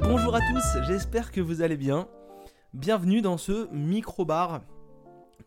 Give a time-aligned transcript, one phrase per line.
[0.00, 2.08] bonjour à tous, j'espère que vous allez bien.
[2.72, 4.62] Bienvenue dans ce micro-bar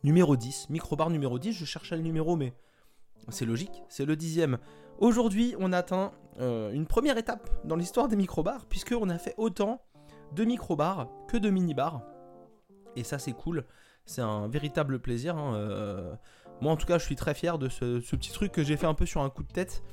[0.04, 0.70] numéro 10.
[0.70, 2.54] Micro-bar numéro 10, je cherchais le numéro mais
[3.30, 4.58] c'est logique, c'est le dixième.
[5.00, 9.82] Aujourd'hui on atteint euh, une première étape dans l'histoire des micro-bars puisqu'on a fait autant
[10.34, 12.02] de micro-bars que de mini-bars.
[12.96, 13.66] Et ça c'est cool,
[14.06, 15.38] c'est un véritable plaisir.
[15.38, 16.14] hein, euh,
[16.62, 18.88] Moi en tout cas je suis très fier de ce petit truc que j'ai fait
[18.88, 19.84] un peu sur un coup de tête.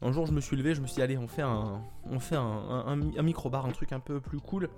[0.00, 3.22] Un jour, je me suis levé, je me suis dit, allez, on fait un, un
[3.22, 4.68] micro-bar, un truc un peu plus cool,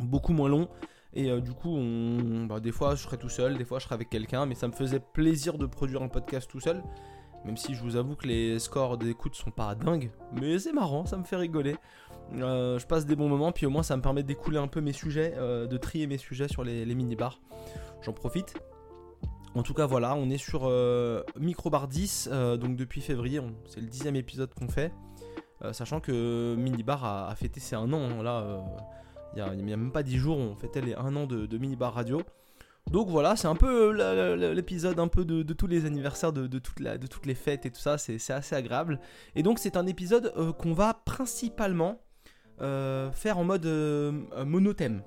[0.00, 0.68] beaucoup moins long.
[1.14, 3.84] Et euh, du coup, on, bah, des fois, je serais tout seul, des fois, je
[3.84, 6.82] serais avec quelqu'un, mais ça me faisait plaisir de produire un podcast tout seul.
[7.44, 11.06] Même si je vous avoue que les scores d'écoute sont pas dingues, mais c'est marrant,
[11.06, 11.76] ça me fait rigoler.
[12.34, 14.80] Euh, je passe des bons moments, puis au moins, ça me permet d'écouler un peu
[14.80, 17.40] mes sujets, euh, de trier mes sujets sur les, les mini-bars.
[18.02, 18.54] J'en profite.
[19.54, 23.80] En tout cas, voilà, on est sur euh, Microbar 10, euh, donc depuis février, c'est
[23.80, 24.92] le dixième épisode qu'on fait.
[25.64, 28.62] Euh, sachant que Minibar a, a fêté ses un an, hein, là,
[29.34, 31.94] il y a, même pas 10 jours, on fêtait les un an de, de Minibar
[31.94, 32.22] Radio.
[32.90, 33.92] Donc voilà, c'est un peu
[34.54, 37.98] l'épisode un peu de, tous les anniversaires, de, de toutes les fêtes et tout ça,
[37.98, 39.00] c'est assez agréable.
[39.34, 42.00] Et donc c'est un épisode qu'on va principalement
[42.60, 43.66] faire en mode
[44.46, 45.02] monothème.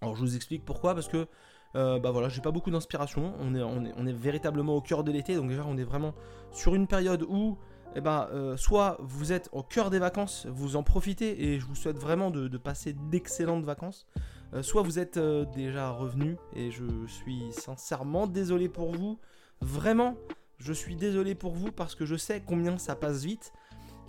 [0.00, 1.28] Alors je vous explique pourquoi, parce que
[1.76, 3.34] euh, bah voilà, j'ai pas beaucoup d'inspiration.
[3.40, 6.14] On est, on, est, véritablement au cœur de l'été, donc déjà on est vraiment
[6.52, 7.58] sur une période où,
[7.94, 11.66] eh ben, euh, soit vous êtes au cœur des vacances, vous en profitez et je
[11.66, 14.06] vous souhaite vraiment de, passer d'excellentes vacances.
[14.52, 15.18] Euh, soit vous êtes
[15.54, 19.18] déjà revenu et je suis sincèrement désolé pour vous.
[19.60, 20.16] Vraiment,
[20.58, 23.52] je suis désolé pour vous parce que je sais combien ça passe vite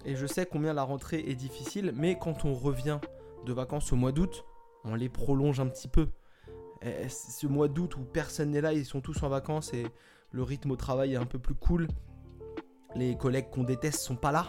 [0.04, 1.94] et je sais combien la rentrée est difficile.
[1.96, 3.00] Mais quand on revient
[3.46, 4.46] de vacances au mois d'août,
[4.84, 6.08] on les prolonge un petit peu.
[6.84, 9.86] Et ce mois d'août où personne n'est là, ils sont tous en vacances et
[10.32, 11.88] le rythme au travail est un peu plus cool.
[12.96, 14.48] Les collègues qu'on déteste sont pas là.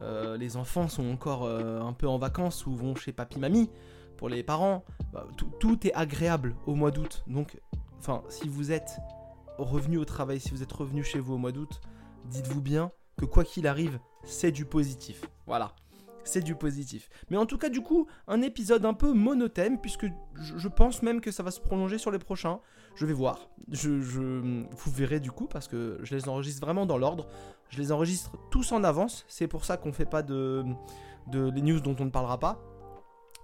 [0.00, 3.70] Euh, les enfants sont encore euh, un peu en vacances ou vont chez papy mamie
[4.16, 4.84] pour les parents.
[5.12, 7.24] Bah, tout, tout est agréable au mois d'août.
[7.26, 7.60] Donc,
[7.98, 8.98] enfin, si vous êtes
[9.58, 11.80] revenu au travail, si vous êtes revenu chez vous au mois d'août,
[12.26, 15.22] dites-vous bien que quoi qu'il arrive, c'est du positif.
[15.46, 15.74] Voilà
[16.24, 17.08] c'est du positif.
[17.30, 21.20] Mais en tout cas, du coup, un épisode un peu monothème, puisque je, pense même
[21.20, 22.60] que ça va se prolonger sur les prochains.
[22.96, 23.48] Je vais voir.
[23.70, 27.26] Je, vous verrez du coup, parce que je les enregistre vraiment dans l'ordre.
[27.68, 29.24] Je les enregistre tous en avance.
[29.28, 30.64] C'est pour ça qu'on fait pas de,
[31.32, 32.60] les news dont on ne parlera pas.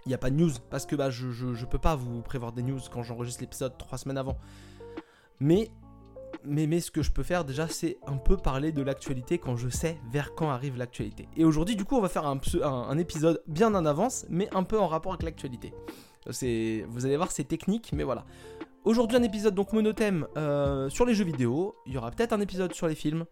[0.07, 2.53] Il n'y a pas de news, parce que bah, je, je peux pas vous prévoir
[2.53, 4.39] des news quand j'enregistre l'épisode trois semaines avant.
[5.41, 5.71] Mais
[6.45, 9.56] mais, mais ce que je peux faire déjà, c'est un peu parler de l'actualité quand
[9.56, 11.28] je sais vers quand arrive l'actualité.
[11.37, 14.78] Et aujourd'hui, du coup, on va faire un, épisode bien en avance, mais un peu
[14.78, 15.73] en rapport avec l'actualité.
[16.27, 18.25] Vous allez voir, c'est technique, mais voilà.
[18.84, 21.75] Aujourd'hui, un épisode donc monothème euh, sur les jeux vidéo.
[21.87, 23.25] Il y aura peut-être un épisode sur les films.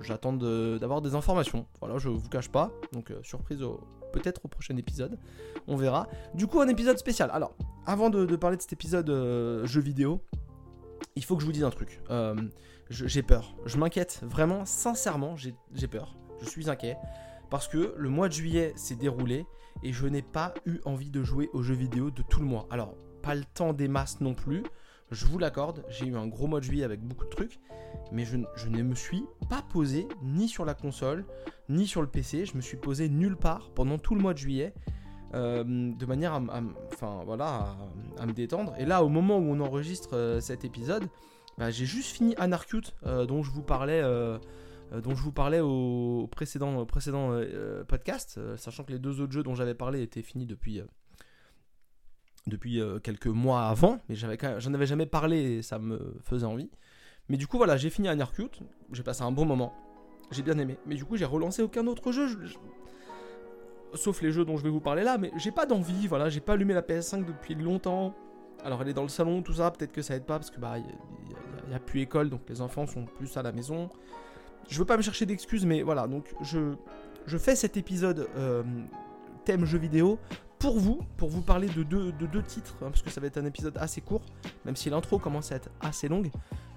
[0.00, 1.66] J'attends d'avoir des informations.
[1.80, 2.70] Voilà, je vous cache pas.
[2.92, 3.64] Donc, euh, surprise
[4.12, 5.18] peut-être au prochain épisode.
[5.66, 6.08] On verra.
[6.34, 7.30] Du coup, un épisode spécial.
[7.32, 7.54] Alors,
[7.86, 10.20] avant de, de parler de cet épisode euh, jeux vidéo,
[11.16, 12.00] il faut que je vous dise un truc.
[12.10, 12.34] Euh,
[12.90, 13.56] j'ai peur.
[13.66, 16.16] Je m'inquiète vraiment, sincèrement, j'ai peur.
[16.40, 16.96] Je suis inquiet.
[17.50, 19.46] Parce que le mois de juillet s'est déroulé
[19.82, 22.66] et je n'ai pas eu envie de jouer aux jeux vidéo de tout le mois.
[22.70, 24.62] Alors, pas le temps des masses non plus.
[25.10, 27.60] Je vous l'accorde, j'ai eu un gros mois de juillet avec beaucoup de trucs,
[28.10, 31.24] mais je ne me suis pas posé ni sur la console,
[31.68, 32.46] ni sur le PC.
[32.46, 34.74] Je me suis posé nulle part pendant tout le mois de juillet,
[35.34, 38.72] euh, de manière à, à me détendre.
[38.78, 41.04] Et là, au moment où on enregistre euh, cet épisode,
[41.58, 44.02] bah, j'ai juste fini Anarchute, euh, dont je vous parlais,
[45.60, 47.38] au, précédent, précédent
[47.88, 50.80] podcast, sachant que les deux autres jeux dont j'avais parlé étaient finis depuis,
[52.46, 54.28] depuis quelques mois avant, mais j'en
[54.74, 56.70] avais jamais parlé et ça me faisait envie.
[57.28, 58.60] Mais du coup, voilà, j'ai fini Anarchute,
[58.92, 59.72] j'ai passé un bon moment,
[60.30, 60.76] j'ai bien aimé.
[60.86, 62.28] Mais du coup, j'ai relancé aucun autre jeu.
[62.28, 62.58] je- je-
[63.94, 66.40] Sauf les jeux dont je vais vous parler là, mais j'ai pas d'envie, voilà, j'ai
[66.40, 68.14] pas allumé la PS5 depuis longtemps.
[68.64, 70.58] Alors elle est dans le salon, tout ça, peut-être que ça aide pas parce que
[70.58, 73.90] bah y, a plus école, donc les enfants sont plus à la maison.
[74.68, 76.74] Je veux pas me chercher d'excuses, mais voilà, donc je,
[77.26, 78.62] je fais cet épisode euh,
[79.44, 80.18] thème jeu vidéo
[80.58, 83.26] pour vous, pour vous parler de deux, de deux titres, hein, parce que ça va
[83.26, 84.22] être un épisode assez court,
[84.64, 86.30] même si l'intro commence à être assez longue.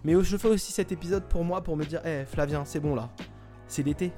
[0.03, 2.95] Mais je fais aussi cet épisode pour moi, pour me dire, hé Flavien, c'est bon
[2.95, 3.09] là,
[3.67, 4.11] c'est l'été.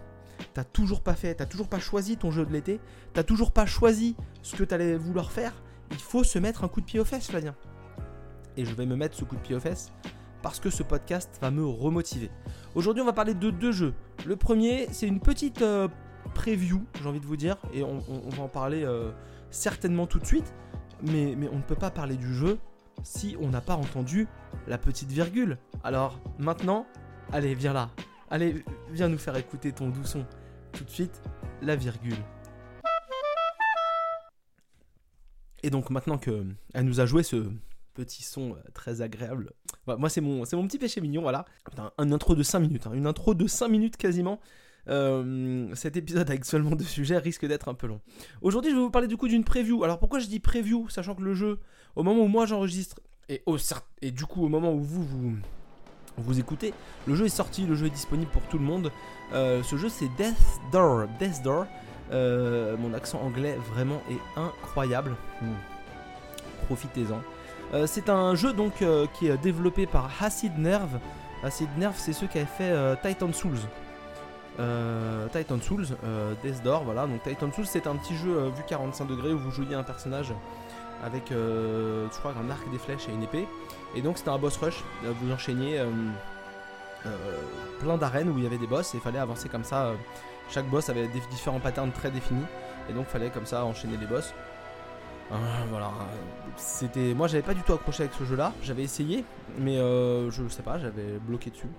[0.53, 2.79] T'as toujours pas fait, t'as toujours pas choisi ton jeu de l'été,
[3.13, 5.53] t'as toujours pas choisi ce que t'allais vouloir faire.
[5.91, 7.55] Il faut se mettre un coup de pied aux fesses, Flavien.
[8.57, 9.91] Et je vais me mettre ce coup de pied aux fesses
[10.41, 12.29] parce que ce podcast va me remotiver.
[12.75, 13.93] Aujourd'hui, on va parler de deux jeux.
[14.25, 15.87] Le premier, c'est une petite euh,
[16.33, 17.99] preview, j'ai envie de vous dire, et on,
[18.29, 19.11] va en parler euh,
[19.49, 20.53] certainement tout de suite.
[21.01, 22.57] Mais, mais on ne peut pas parler du jeu
[23.03, 24.27] si on n'a pas entendu
[24.67, 25.57] la petite virgule.
[25.83, 26.85] Alors maintenant,
[27.31, 27.89] allez, viens là.
[28.31, 30.23] Allez, viens nous faire écouter ton doux son.
[30.73, 31.19] Tout de suite,
[31.63, 32.17] la virgule.
[35.63, 37.49] Et donc maintenant qu'elle nous a joué ce
[37.95, 39.51] petit son très agréable,
[39.87, 41.45] moi c'est mon, mon petit péché mignon, voilà.
[41.97, 44.39] Un intro de 5 minutes, hein, une intro de 5 minutes quasiment.
[44.85, 47.99] cet épisode avec seulement deux sujets risque d'être un peu long.
[48.41, 49.83] Aujourd'hui, je vais vous parler du coup d'une preview.
[49.83, 51.59] Alors pourquoi je dis preview, sachant que le jeu,
[51.95, 53.43] au moment où moi j'enregistre, et,
[54.03, 55.35] et du coup au moment où vous, vous
[56.17, 56.73] vous écoutez,
[57.07, 58.91] le jeu est sorti, le jeu est disponible pour tout le monde.
[59.33, 61.07] Euh, ce jeu c'est Death Door.
[61.19, 61.65] Death Door.
[62.11, 65.15] Euh, mon accent anglais vraiment est incroyable.
[65.41, 65.53] Hmm.
[66.65, 67.21] Profitez-en.
[67.73, 68.83] Euh, c'est un jeu donc
[69.13, 70.99] qui est développé par Acid Nerve.
[71.43, 73.59] Acid Nerve c'est ceux qui avaient fait Titan Souls.
[75.31, 75.87] Titan Souls,
[76.43, 77.07] Death Door, voilà.
[77.07, 80.33] Donc Titan Souls c'est un petit jeu vu 45 degrés où vous jouiez un personnage
[81.01, 83.47] avec, je crois, un arc, des flèches et une épée.
[83.95, 85.89] Et donc c'était un boss rush, euh, vous enchaîniez euh,
[87.05, 87.15] euh,
[87.79, 89.93] plein d'arènes où il y avait des boss et il fallait avancer comme ça.
[90.49, 92.45] chaque boss avait différents patterns très définis
[92.89, 94.33] et donc fallait comme ça enchaîner les boss.
[95.29, 95.91] voilà,
[96.55, 97.13] c'était.
[97.13, 99.25] Moi j'avais pas du tout accroché avec ce jeu là, j'avais essayé,
[99.57, 101.69] mais je sais pas, j'avais bloqué dessus.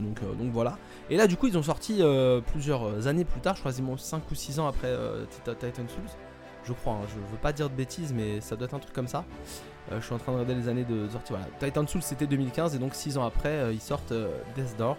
[0.00, 0.78] Donc, donc voilà.
[1.10, 2.02] Et là du coup ils ont sorti
[2.52, 4.94] plusieurs années plus tard, je crois 5 ou 6 ans après
[5.44, 6.23] Titan Souls.
[6.64, 8.94] Je crois, hein, je veux pas dire de bêtises mais ça doit être un truc
[8.94, 9.24] comme ça.
[9.92, 11.32] Euh, je suis en train de regarder les années de sortie.
[11.32, 11.46] Voilà.
[11.60, 14.96] Titan Souls c'était 2015 et donc 6 ans après euh, ils sortent euh, Death Door.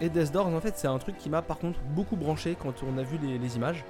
[0.00, 2.74] et Death Door en fait c'est un truc qui m'a par contre beaucoup branché quand
[2.82, 3.84] on a vu les, images.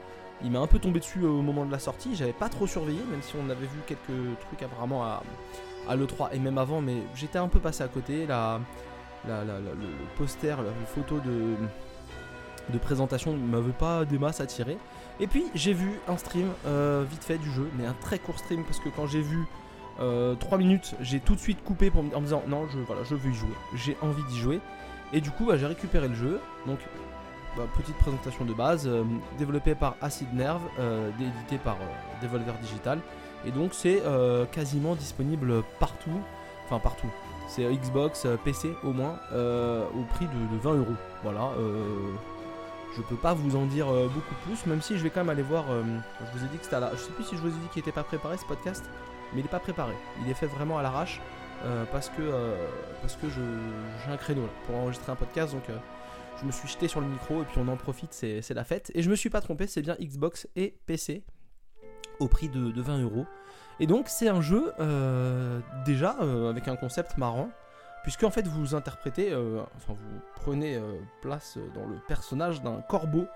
[0.44, 3.00] Il m'a un peu tombé dessus au moment de la sortie, j'avais pas trop surveillé
[3.10, 5.22] même si on avait vu quelques trucs apparemment à,
[5.88, 8.26] à l'E3 et même avant mais j'étais un peu passé à côté.
[9.26, 9.34] Le
[10.16, 11.56] poster, la photo de,
[12.72, 14.78] de présentation ne m'avait pas des masses attiré.
[15.20, 16.48] Et puis j'ai vu un stream
[17.10, 19.46] vite fait du jeu, mais un très court stream parce que quand j'ai vu
[19.96, 23.02] 3 euh, minutes, j'ai tout de suite coupé pour, en me disant non, je, voilà,
[23.04, 24.60] je veux y jouer, j'ai envie d'y jouer.
[25.12, 26.40] Et du coup, bah, j'ai récupéré le jeu.
[26.66, 26.78] Donc,
[27.56, 29.04] bah, petite présentation de base, euh,
[29.38, 31.78] développé par Acid Nerve, euh, édité par
[32.20, 32.98] Devolver Digital.
[33.46, 34.02] Et donc, c'est
[34.50, 36.20] quasiment disponible partout.
[36.64, 37.10] Enfin, partout.
[37.48, 40.96] C'est Xbox, PC au moins, au prix de, 20 euros.
[41.22, 41.52] Voilà.
[42.96, 45.42] Je peux pas vous en dire beaucoup plus, même si je vais quand même aller
[45.42, 45.64] voir.
[45.68, 46.90] je vous ai dit que c'était à la.
[46.92, 48.84] Je sais plus si je vous ai dit qu'il était pas préparé ce podcast
[49.32, 49.94] mais il n'est pas préparé.
[50.22, 51.20] Il est fait vraiment à l'arrache
[51.64, 52.56] euh, parce que, euh,
[53.00, 55.52] parce que j'ai un créneau pour enregistrer un podcast.
[55.52, 55.76] Donc euh,
[56.40, 58.90] je me suis jeté sur le micro et puis on en profite, c'est la fête.
[58.94, 61.24] Et je me suis pas trompé, c'est bien Xbox et PC
[62.18, 63.26] au prix de, 20 euros.
[63.78, 64.72] Et donc c'est un jeu
[65.84, 66.10] déjà
[66.48, 67.50] avec un concept marrant.
[68.06, 70.80] Puisque en fait vous interprétez, enfin vous prenez
[71.22, 73.26] place dans le personnage d'un corbeau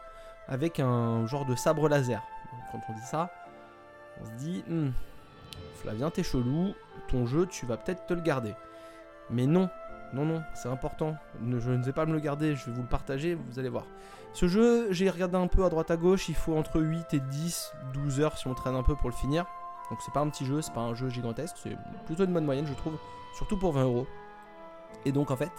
[0.47, 2.23] avec un genre de sabre laser.
[2.71, 3.33] quand on dit ça,
[4.21, 4.91] on se dit, hmm,
[5.77, 6.75] Flavien, t'es chelou,
[7.09, 8.55] ton jeu, tu vas peut-être te le garder.
[9.31, 9.71] Mais non,
[10.13, 11.17] non, non, c'est important.
[11.41, 13.87] je ne vais pas me le garder, je vais vous le partager, vous allez voir.
[14.33, 17.21] Ce jeu, j'ai regardé un peu à droite à gauche, il faut entre 8 et
[17.21, 19.47] 10, 12 heures si on traîne un peu pour le finir.
[19.91, 21.77] Donc c'est pas un petit jeu, c'est pas un jeu gigantesque, c'est
[22.07, 22.97] plutôt une bonne moyenne, je trouve,
[23.37, 24.07] surtout pour 20 euros.
[25.05, 25.53] Et donc en fait,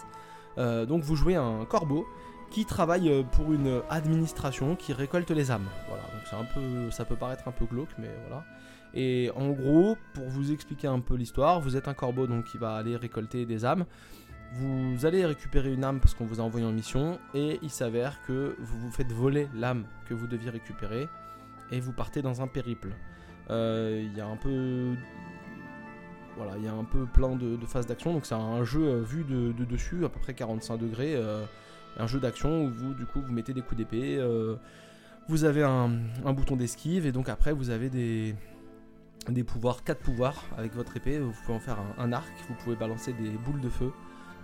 [0.57, 2.06] euh, donc vous jouez un corbeau
[2.50, 5.68] qui travaille euh, pour une administration qui récolte les âmes.
[5.88, 8.44] Voilà, donc c'est un peu, ça peut paraître un peu glauque, mais voilà.
[8.94, 12.57] Et en gros, pour vous expliquer un peu l'histoire, vous êtes un corbeau donc qui
[12.57, 13.86] va aller récolter des âmes.
[14.54, 18.22] Vous allez récupérer une âme parce qu'on vous a envoyé en mission et il s'avère
[18.27, 21.08] que vous vous faites voler l'âme que vous deviez récupérer
[21.72, 22.89] et vous partez dans un périple.
[23.50, 24.94] Euh, il y a un peu
[26.38, 28.14] voilà, il y a un peu plein de, phases d'action.
[28.14, 31.44] Donc c'est un jeu euh, vu de, dessus, à peu près 45 degrés, euh,
[31.98, 34.20] un jeu d'action où vous du coup vous mettez des coups d'épée.
[35.28, 35.90] vous avez un,
[36.34, 38.36] bouton d'esquive et donc après vous avez des,
[39.44, 41.20] pouvoirs, 4 pouvoirs avec votre épée.
[41.20, 43.92] Vous pouvez en faire un, arc, vous pouvez balancer des boules de feu,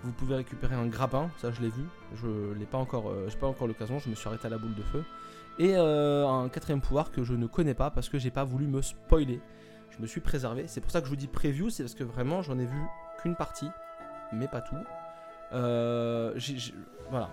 [0.03, 1.83] vous pouvez récupérer un grappin, ça je l'ai vu,
[2.15, 4.57] je l'ai pas encore, euh, j'ai pas encore l'occasion, je me suis arrêté à la
[4.57, 5.03] boule de feu.
[5.59, 8.67] Et euh, un quatrième pouvoir que je ne connais pas parce que j'ai pas voulu
[8.67, 9.39] me spoiler.
[9.91, 10.65] Je me suis préservé.
[10.67, 12.81] C'est pour ça que je vous dis preview, c'est parce que vraiment j'en ai vu
[13.21, 13.69] qu'une partie,
[14.31, 14.75] mais pas tout.
[15.53, 16.37] Euh,
[17.09, 17.29] voilà.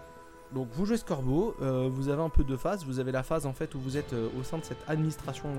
[0.53, 2.85] Donc vous jouez ce corbeau, vous avez un peu de phase.
[2.85, 5.51] Vous avez la phase en fait où vous êtes au sein de cette administration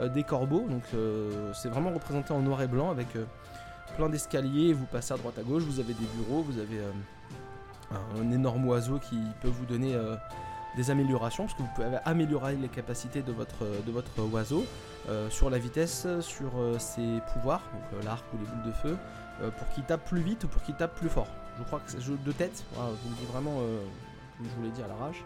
[0.00, 0.66] euh, des corbeaux.
[0.68, 3.24] Donc euh, c'est vraiment représenté en noir et blanc avec euh,
[3.96, 4.72] plein d'escaliers.
[4.72, 6.80] Vous passez à droite à gauche, vous avez des bureaux, vous avez
[8.20, 9.96] un énorme oiseau qui peut vous donner
[10.76, 14.64] des améliorations, parce que vous pouvez améliorer les capacités de votre, votre oiseau
[15.30, 18.96] sur la vitesse, sur ses pouvoirs, donc l'arc ou les boules de feu,
[19.56, 21.28] pour qu'il tape plus vite ou pour qu'il tape plus fort.
[21.58, 24.62] Je crois que c'est jeu de tête, je vous le dis vraiment, comme je vous
[24.62, 25.24] l'ai dit à l'arrache.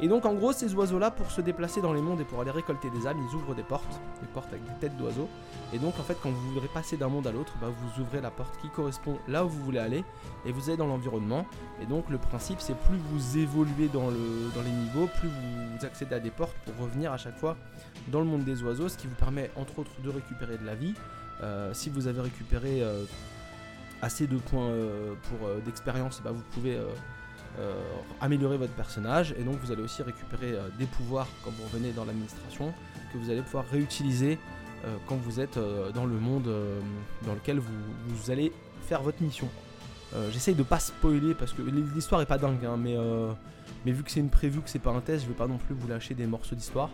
[0.00, 2.50] Et donc en gros ces oiseaux-là pour se déplacer dans les mondes et pour aller
[2.50, 5.28] récolter des âmes, ils ouvrent des portes, des portes avec des têtes d'oiseaux.
[5.72, 8.20] Et donc en fait quand vous voudrez passer d'un monde à l'autre, bah, vous ouvrez
[8.20, 10.04] la porte qui correspond là où vous voulez aller
[10.44, 11.46] et vous allez dans l'environnement.
[11.80, 15.86] Et donc le principe c'est plus vous évoluez dans, le, dans les niveaux, plus vous
[15.86, 17.56] accédez à des portes pour revenir à chaque fois
[18.08, 20.74] dans le monde des oiseaux, ce qui vous permet entre autres de récupérer de la
[20.74, 20.94] vie.
[21.42, 23.04] Euh, si vous avez récupéré euh,
[24.02, 26.78] assez de points euh, pour d'expérience, bah, vous pouvez
[28.20, 32.04] améliorer votre personnage et donc vous allez aussi récupérer des pouvoirs quand vous revenez dans
[32.04, 32.72] l'administration
[33.12, 34.38] que vous allez pouvoir réutiliser
[35.06, 35.58] quand vous êtes
[35.94, 36.50] dans le monde
[37.24, 39.48] dans lequel vous, allez faire votre mission.
[40.30, 42.96] J'essaye de pas spoiler parce que l'histoire est pas dingue, hein, mais,
[43.86, 45.58] mais vu que c'est une prévue, que c'est pas un test, je vais pas non
[45.58, 46.90] plus vous lâcher des morceaux d'histoire.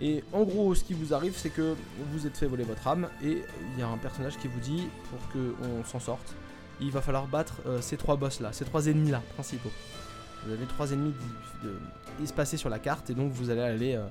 [0.00, 1.74] Et en gros, ce qui vous arrive, c'est que
[2.12, 3.42] vous êtes fait voler votre âme et
[3.74, 6.34] il y a un personnage qui vous dit pour qu'on s'en sorte,
[6.80, 9.70] il va falloir battre euh, ces trois boss là, ces trois ennemis là principaux.
[10.44, 11.14] Vous avez trois ennemis
[12.22, 14.06] espacés sur la carte et donc vous allez aller euh,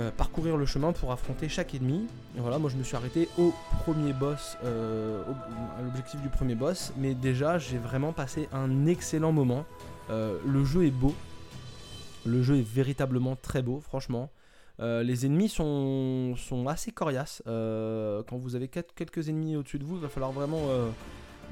[0.00, 2.06] euh, parcourir le chemin pour affronter chaque ennemi.
[2.36, 6.92] Et voilà, moi je me suis arrêté au premier boss, à l'objectif du premier boss,
[6.96, 9.66] mais déjà j'ai vraiment passé un excellent moment.
[10.08, 11.14] le jeu est beau,
[12.24, 14.30] le jeu est véritablement très beau, franchement.
[14.78, 16.36] Les ennemis sont,
[16.68, 17.42] assez coriaces.
[17.44, 20.62] Quand vous avez quelques ennemis au-dessus de vous, il va falloir vraiment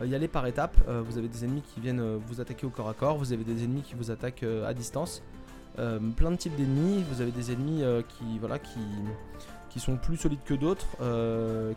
[0.05, 0.77] y aller par étapes.
[0.89, 3.65] vous avez des ennemis qui viennent vous attaquer au corps à corps, vous avez des
[3.65, 5.23] ennemis qui vous attaquent à distance.
[5.77, 8.81] plein de types d'ennemis, vous avez des ennemis qui, voilà, qui,
[9.71, 10.87] qui sont plus solides que d'autres,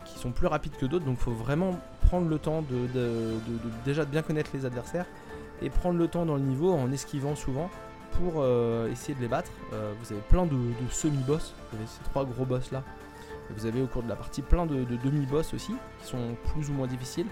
[0.04, 2.88] qui sont plus rapides que d'autres, donc il faut vraiment prendre le temps de,
[3.84, 5.06] déjà de bien connaître les adversaires
[5.62, 7.70] et prendre le temps dans le niveau en esquivant souvent
[8.12, 9.50] pour euh, essayer de les battre.
[9.72, 10.56] Euh, vous avez plein de,
[10.90, 12.82] semi-boss, vous avez ces trois gros boss là.
[13.50, 16.72] vous avez au cours de la partie plein de, demi-boss aussi, qui sont plus ou
[16.72, 17.26] moins difficiles.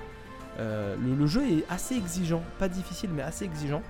[0.59, 3.83] Euh, le, jeu est assez exigeant, pas difficile mais assez exigeant.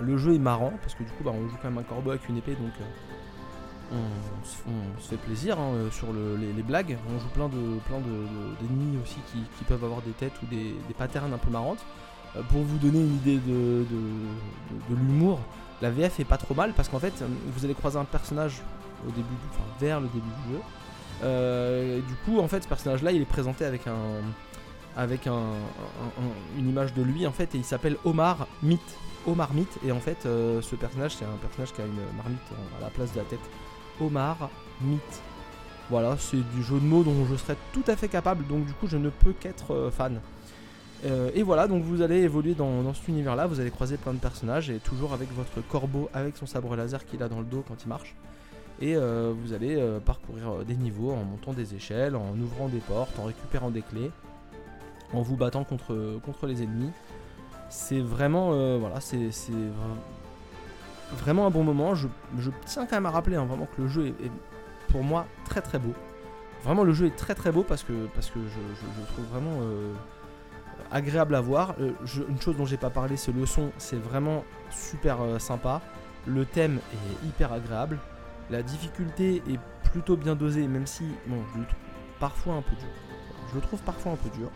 [0.00, 2.10] Le jeu est marrant parce que du coup bah, on joue quand même un corbeau
[2.10, 2.72] avec une épée donc
[3.92, 6.96] on, se fait plaisir hein, sur les, blagues.
[7.08, 7.80] On joue plein de
[8.60, 11.84] d'ennemis aussi qui, peuvent avoir des têtes ou des, patterns un peu marrantes.
[12.48, 13.84] pour vous donner une idée de,
[14.90, 15.40] l'humour,
[15.82, 17.24] la VF est pas trop mal parce qu'en fait,
[17.54, 18.62] vous allez croiser un personnage
[19.06, 19.26] au début,
[19.80, 20.60] vers le début du jeu.
[21.22, 24.22] Euh, du coup, en fait, ce personnage-là, il est présenté avec un,
[24.96, 25.52] avec un,
[26.58, 28.98] une image de lui en fait, et il s'appelle Omar Mythe.
[29.26, 32.40] Omar Mythe, et en fait, euh, ce personnage, c'est un personnage qui a une marmite
[32.78, 33.40] à la place de la tête.
[34.00, 35.22] Omar Mythe.
[35.90, 38.72] Voilà, c'est du jeu de mots dont je serais tout à fait capable, donc du
[38.72, 40.20] coup, je ne peux qu'être euh, fan.
[41.04, 44.18] Euh, et voilà, donc vous allez évoluer dans, cet univers-là, vous allez croiser plein de
[44.18, 47.64] personnages et toujours avec votre corbeau, avec son sabre laser qu'il a dans le dos
[47.66, 48.14] quand il marche.
[48.82, 53.24] Et vous allez parcourir des niveaux en montant des échelles, en ouvrant des portes, en
[53.24, 54.10] récupérant des clés,
[55.12, 56.92] en vous battant contre, contre les ennemis.
[57.68, 59.30] C'est vraiment, voilà, c'est
[61.12, 61.94] vraiment un bon moment.
[61.94, 62.08] Je,
[62.66, 64.30] tiens quand même à rappeler hein, vraiment que le jeu est,
[64.88, 65.92] pour moi très très beau.
[66.64, 69.60] Vraiment, le jeu est très très beau parce que, parce que je, je trouve vraiment
[70.90, 71.74] agréable à voir.
[71.80, 71.92] Euh,
[72.28, 75.80] une chose dont j'ai pas parlé, c'est le son, c'est vraiment super euh, sympa.
[76.26, 77.98] Le thème est hyper agréable.
[78.50, 81.78] La difficulté est plutôt bien dosée, même si, bon, je le trouve
[82.18, 82.88] parfois un peu dur.
[83.50, 84.50] Je le trouve parfois un peu dur.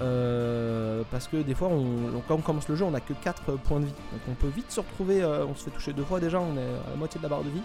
[0.00, 1.70] Euh, parce que des fois,
[2.28, 3.92] quand on commence le jeu, on a que 4 points de vie.
[4.12, 6.86] Donc on peut vite se retrouver, on se fait toucher deux fois déjà, on est
[6.86, 7.62] à la moitié de la barre de vie.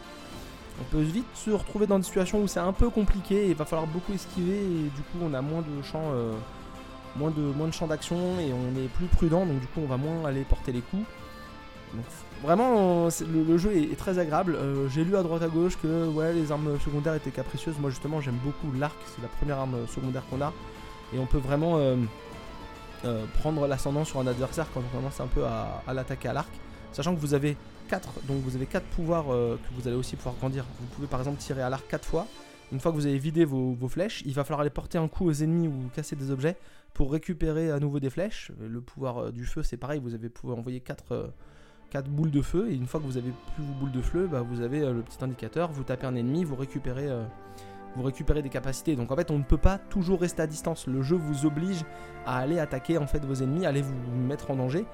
[0.81, 3.55] On peut vite se retrouver dans des situations où c'est un peu compliqué et il
[3.55, 6.11] va falloir beaucoup esquiver et du coup on a moins de champs
[7.15, 9.97] moins de, moins de d'action et on est plus prudent, donc du coup on va
[9.97, 11.05] moins aller porter les coups.
[11.93, 12.05] Donc,
[12.41, 14.55] vraiment, le, jeu est, très agréable.
[14.55, 17.75] Euh, j'ai lu à droite à gauche que ouais, les armes secondaires étaient capricieuses.
[17.79, 20.51] Moi justement j'aime beaucoup l'arc, c'est la première arme secondaire qu'on a.
[21.13, 21.77] Et on peut vraiment
[23.05, 26.33] euh, euh, prendre l'ascendant sur un adversaire quand on commence un peu à, l'attaquer à
[26.33, 26.51] l'arc.
[26.91, 27.57] Sachant que vous avez
[27.89, 30.63] 4, donc vous avez 4 pouvoirs que vous allez aussi pouvoir grandir.
[30.79, 32.27] Vous pouvez par exemple tirer à l'arc 4 fois.
[32.73, 35.27] Une fois que vous avez vidé vos, flèches, il va falloir aller porter un coup
[35.27, 36.57] aux ennemis ou casser des objets
[36.95, 38.51] pour récupérer à nouveau des flèches.
[38.59, 41.33] Le pouvoir euh, du feu, c'est pareil, vous avez pouvez envoyer 4,
[41.91, 44.01] 4, euh, boules de feu, et une fois que vous avez plus vos boules de
[44.01, 47.09] feu, bah, vous avez euh, le petit indicateur, vous tapez un ennemi, vous récupérez,
[47.95, 48.95] vous récupérez des capacités.
[48.95, 50.87] Donc en fait, on ne peut pas toujours rester à distance.
[50.87, 51.85] Le jeu vous oblige
[52.25, 54.85] à aller attaquer en fait vos ennemis, aller vous mettre en danger.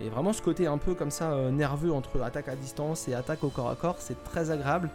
[0.00, 3.44] Et vraiment ce côté un peu comme ça nerveux entre attaque à distance et attaque
[3.44, 4.88] au corps à corps, c'est très agréable.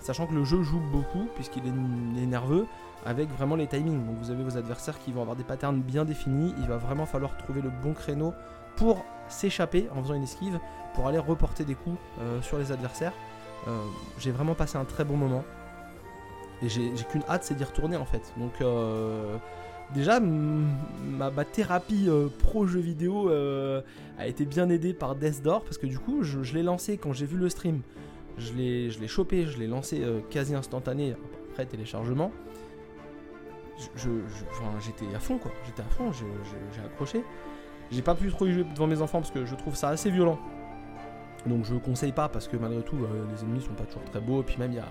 [0.00, 2.66] Sachant que le jeu joue beaucoup puisqu'il est nerveux
[3.04, 4.04] avec vraiment les timings.
[4.04, 6.54] Donc vous avez vos adversaires qui vont avoir des patterns bien définis.
[6.58, 8.34] Il va vraiment falloir trouver le bon créneau
[8.76, 10.58] pour s'échapper en faisant une esquive,
[10.94, 13.12] pour aller reporter des coups euh, sur les adversaires.
[13.68, 13.84] Euh,
[14.18, 15.44] j'ai vraiment passé un très bon moment.
[16.62, 18.32] Et j'ai qu'une hâte, c'est d'y retourner en fait.
[18.38, 19.36] Donc euh,
[19.94, 23.82] déjà, ma, thérapie euh, pro jeu vidéo euh,
[24.18, 27.12] a été bien aidée par Death Door parce que du coup, je, l'ai lancé quand
[27.12, 27.80] j'ai vu le stream.
[28.38, 31.16] Je l'ai, chopé, je l'ai lancé quasi instantané
[31.50, 32.32] après téléchargement.
[33.94, 34.10] Je,
[34.80, 37.22] j'étais à fond quoi, j'étais à fond, j'ai accroché.
[37.90, 40.10] J'ai pas pu trop y jouer devant mes enfants parce que je trouve ça assez
[40.10, 40.38] violent.
[41.46, 44.40] Donc je conseille pas parce que malgré tout les ennemis sont pas toujours très beaux
[44.40, 44.88] et puis même il y a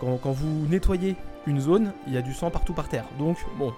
[0.00, 3.04] quand, vous nettoyez une zone, il y a du sang partout par terre.
[3.18, 3.72] Donc bon,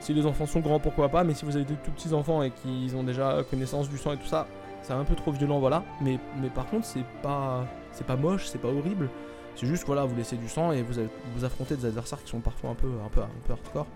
[0.00, 2.42] si les enfants sont grands, pourquoi pas, mais si vous avez des tout petits enfants
[2.42, 4.46] et qu'ils ont déjà connaissance du sang et tout ça,
[4.84, 5.82] c'est un peu trop violent, voilà.
[6.02, 6.18] Mais,
[6.54, 9.08] par contre, c'est pas, c'est pas moche, c'est pas horrible.
[9.56, 12.70] C'est juste, voilà, vous laissez du sang et vous, affrontez des adversaires qui sont parfois
[12.70, 13.86] un peu, un peu, hardcore.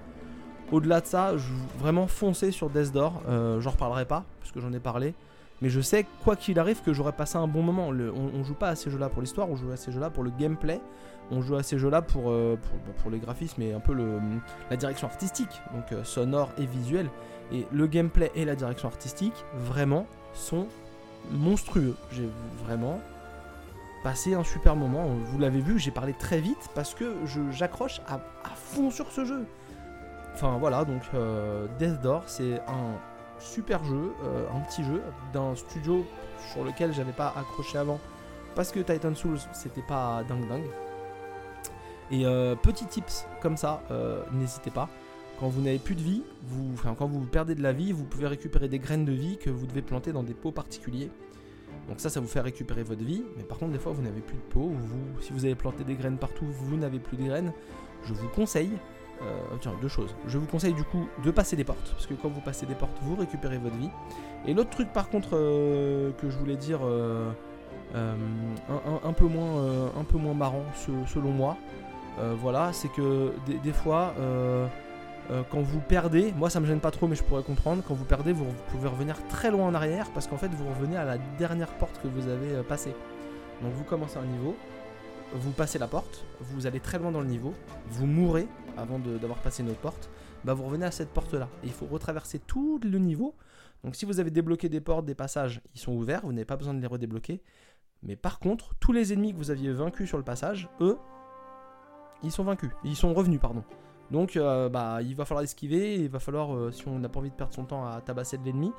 [0.73, 1.33] Au-delà de ça,
[1.79, 3.23] vraiment foncez sur Death Door.
[3.29, 5.15] Euh, j'en reparlerai pas, puisque j'en ai parlé.
[5.61, 7.89] Mais je sais, quoi qu'il arrive, que j'aurais passé un bon moment.
[7.89, 10.31] on, joue pas à ces jeux-là pour l'histoire, on joue à ces jeux-là pour le
[10.31, 10.81] gameplay.
[11.31, 12.57] On joue à ces jeux-là pour, euh,
[13.03, 13.95] pour, les graphismes et un peu
[14.71, 17.11] la direction artistique, donc euh, sonore et visuel.
[17.53, 20.69] Et le gameplay et la direction artistique, vraiment, sont
[21.31, 21.97] monstrueux.
[22.13, 22.29] J'ai
[22.65, 23.01] vraiment
[24.03, 25.07] passé un super moment.
[25.25, 27.15] Vous l'avez vu, j'ai parlé très vite parce que
[27.51, 28.21] j'accroche à,
[28.55, 29.45] fond sur ce jeu.
[30.35, 32.95] Enfin voilà, donc euh, Death Door, c'est un
[33.39, 35.03] super jeu, euh, un petit jeu
[35.33, 36.05] d'un studio
[36.53, 38.01] sur lequel j'avais pas accroché avant
[38.55, 40.71] parce que Titan Souls c'était pas dingue dingue.
[42.11, 44.89] Et euh, petit tips comme ça, euh, n'hésitez pas.
[45.39, 46.23] Quand vous n'avez plus de vie,
[46.73, 49.51] enfin, quand vous perdez de la vie, vous pouvez récupérer des graines de vie que
[49.51, 51.11] vous devez planter dans des pots particuliers.
[51.89, 53.23] Donc ça, ça vous fait récupérer votre vie.
[53.37, 54.73] Mais par contre, des fois, vous n'avez plus de pots.
[54.75, 57.53] Vous, si vous avez planté des graines partout, vous n'avez plus de graines.
[58.05, 58.73] Je vous conseille
[59.23, 60.15] euh, tiens, deux choses.
[60.27, 62.75] Je vous conseille du coup de passer des portes, parce que quand vous passez des
[62.75, 63.91] portes, vous récupérez votre vie.
[64.47, 67.31] Et l'autre truc par contre euh, que je voulais dire, euh,
[67.95, 70.65] un, peu moins, un marrant
[71.07, 71.57] selon moi,
[72.41, 74.15] voilà, c'est que des, fois,
[75.51, 78.05] quand vous perdez, moi ça me gêne pas trop, mais je pourrais comprendre, quand vous
[78.05, 81.19] perdez, vous, pouvez revenir très loin en arrière, parce qu'en fait vous revenez à la
[81.39, 82.95] dernière porte que vous avez passée.
[83.63, 84.55] Donc vous commencez un niveau,
[85.35, 87.53] vous passez la porte, vous allez très loin dans le niveau,
[87.91, 90.11] vous mourrez avant d'avoir passé notre porte,
[90.45, 91.49] bah vous revenez à cette porte là.
[91.63, 93.35] Et il faut retraverser tout le niveau.
[93.85, 96.57] Donc si vous avez débloqué des portes, des passages, ils sont ouverts, vous n'avez pas
[96.57, 97.43] besoin de les redébloquer.
[98.03, 100.97] Mais par contre, tous les ennemis que vous aviez vaincus sur le passage, eux,
[102.23, 103.65] ils sont vaincus, ils sont revenus, pardon.
[104.11, 107.21] Donc euh, bah il va falloir esquiver, il va falloir, euh, si on n'a pas
[107.21, 108.73] envie de perdre son temps à tabasser de l'ennemi,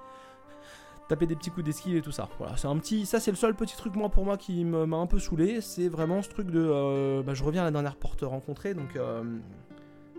[1.09, 2.29] taper des petits coups d'esquive et tout ça.
[2.37, 4.95] Voilà, c'est un petit, ça c'est le seul petit truc moi pour moi qui m'a
[4.95, 7.95] un peu saoulé, c'est vraiment ce truc de, euh, bah, je reviens à la dernière
[7.95, 9.23] porte rencontrée, donc euh,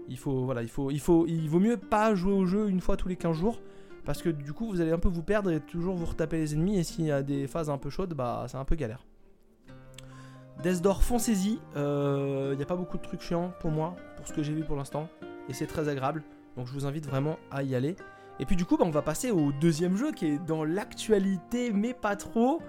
[0.09, 2.81] il faut, voilà, il faut, il faut, il vaut mieux pas jouer au jeu une
[2.81, 3.63] fois tous les 15 jours,
[4.05, 6.55] parce que du coup vous allez un peu vous perdre et toujours vous retaper les
[6.55, 9.07] ennemis, et s'il y a des phases un peu chaudes, bah c'est un peu galère.
[10.61, 14.27] Death Door, foncez-y, il euh, n'y a pas beaucoup de trucs chiants pour moi, pour
[14.27, 15.09] ce que j'ai vu pour l'instant,
[15.49, 16.25] et c'est très agréable,
[16.57, 17.95] donc je vous invite vraiment à y aller.
[18.41, 21.73] Et puis du coup, bah, on va passer au deuxième jeu qui est dans l'actualité,
[21.73, 22.63] mais pas trop.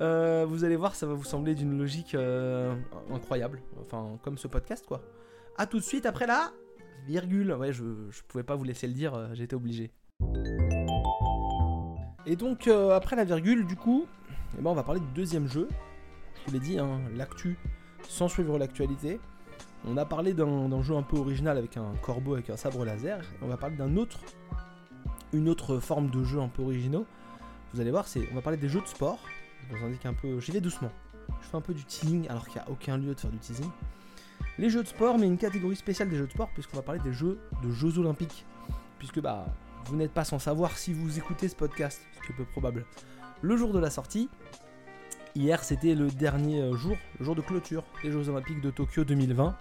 [0.00, 2.74] Euh, vous allez voir, ça va vous sembler d'une logique euh,
[3.12, 3.60] incroyable.
[3.82, 5.02] Enfin, comme ce podcast, quoi.
[5.58, 6.52] A tout de suite après la
[7.06, 7.52] virgule.
[7.52, 9.90] Ouais, je, je pouvais pas vous laisser le dire, euh, j'étais obligé.
[12.24, 14.06] Et donc, après la virgule, du coup,
[14.58, 15.68] eh ben, on va parler du deuxième jeu.
[16.34, 17.58] Je vous l'ai dit, hein, l'actu
[18.08, 19.20] sans suivre l'actualité.
[19.86, 23.20] On a parlé d'un jeu un peu original avec un corbeau avec un sabre laser.
[23.42, 24.20] On va parler d'un autre
[25.32, 27.06] une autre forme de jeu un peu originaux.
[27.72, 29.18] Vous allez voir, c'est, on va parler des jeux de sport.
[29.70, 30.90] Je vous indique un peu, j'y vais doucement.
[31.40, 33.38] Je fais un peu du teasing alors qu'il n'y a aucun lieu de faire du
[33.38, 33.70] teasing.
[34.58, 37.00] Les jeux de sport, mais une catégorie spéciale des jeux de sport, puisqu'on va parler
[37.00, 38.44] des jeux de Jeux Olympiques.
[38.98, 39.46] Puisque bah,
[39.86, 42.84] vous n'êtes pas sans savoir si vous écoutez ce podcast, ce qui est peu probable.
[43.42, 44.28] Le jour de la sortie,
[45.34, 49.04] hier c'était le dernier euh, jour, le jour de clôture des Jeux Olympiques de Tokyo
[49.04, 49.56] 2020,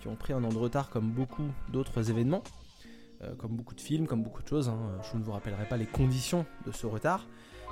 [0.00, 2.42] qui ont pris un an de retard comme beaucoup d'autres événements.
[3.24, 4.68] Euh, comme beaucoup de films, comme beaucoup de choses.
[4.68, 4.78] Hein.
[5.10, 7.26] Je ne vous rappellerai pas les conditions de ce retard.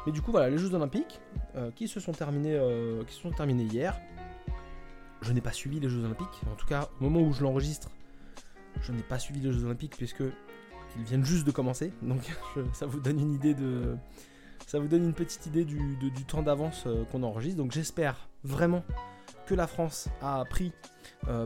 [0.06, 1.20] Mais du coup, voilà, les Jeux Olympiques
[1.56, 4.00] euh, qui, se sont terminés, euh, qui se sont terminés hier.
[5.20, 6.42] Je n'ai pas suivi les Jeux Olympiques.
[6.50, 7.90] En tout cas, au moment où je l'enregistre,
[8.80, 10.24] je n'ai pas suivi les Jeux Olympiques puisque
[10.96, 11.92] ils viennent juste de commencer.
[12.02, 12.22] Donc
[12.72, 13.96] ça vous donne une idée de.
[14.66, 17.58] Ça vous donne une petite idée du, temps d'avance qu'on enregistre.
[17.58, 18.84] Donc j'espère vraiment
[19.46, 20.72] que la France a pris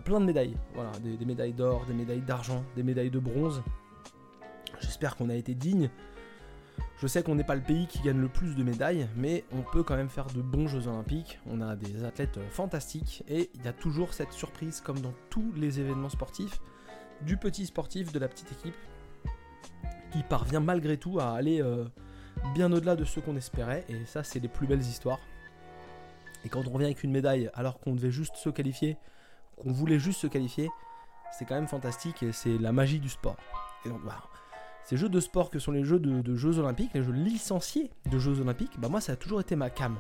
[0.05, 0.57] plein de médailles.
[0.75, 3.63] Voilà, des médailles d'or, des médailles d'argent, des médailles de bronze.
[4.81, 5.91] J'espère qu'on a été digne.
[6.99, 9.61] Je sais qu'on n'est pas le pays qui gagne le plus de médailles, mais on
[9.61, 11.39] peut quand même faire de bons Jeux Olympiques.
[11.47, 15.53] On a des athlètes fantastiques et il y a toujours cette surprise, comme dans tous
[15.57, 16.61] les événements sportifs,
[17.23, 18.75] du petit sportif, de la petite équipe,
[20.11, 21.85] qui parvient malgré tout à aller euh,
[22.55, 23.85] bien au-delà de ce qu'on espérait.
[23.89, 25.21] Et ça, c'est les plus belles histoires.
[26.45, 28.97] Et quand on revient avec une médaille alors qu'on devait juste se qualifier,
[29.57, 30.71] qu'on voulait juste se qualifier,
[31.37, 33.37] c'est quand même fantastique et c'est la magie du sport.
[33.85, 34.23] Et donc, bah,
[34.87, 38.21] ces jeux de sport que sont les jeux de, Jeux Olympiques, les jeux licenciés de
[38.21, 39.97] Jeux Olympiques, bah moi ça a toujours été ma cam.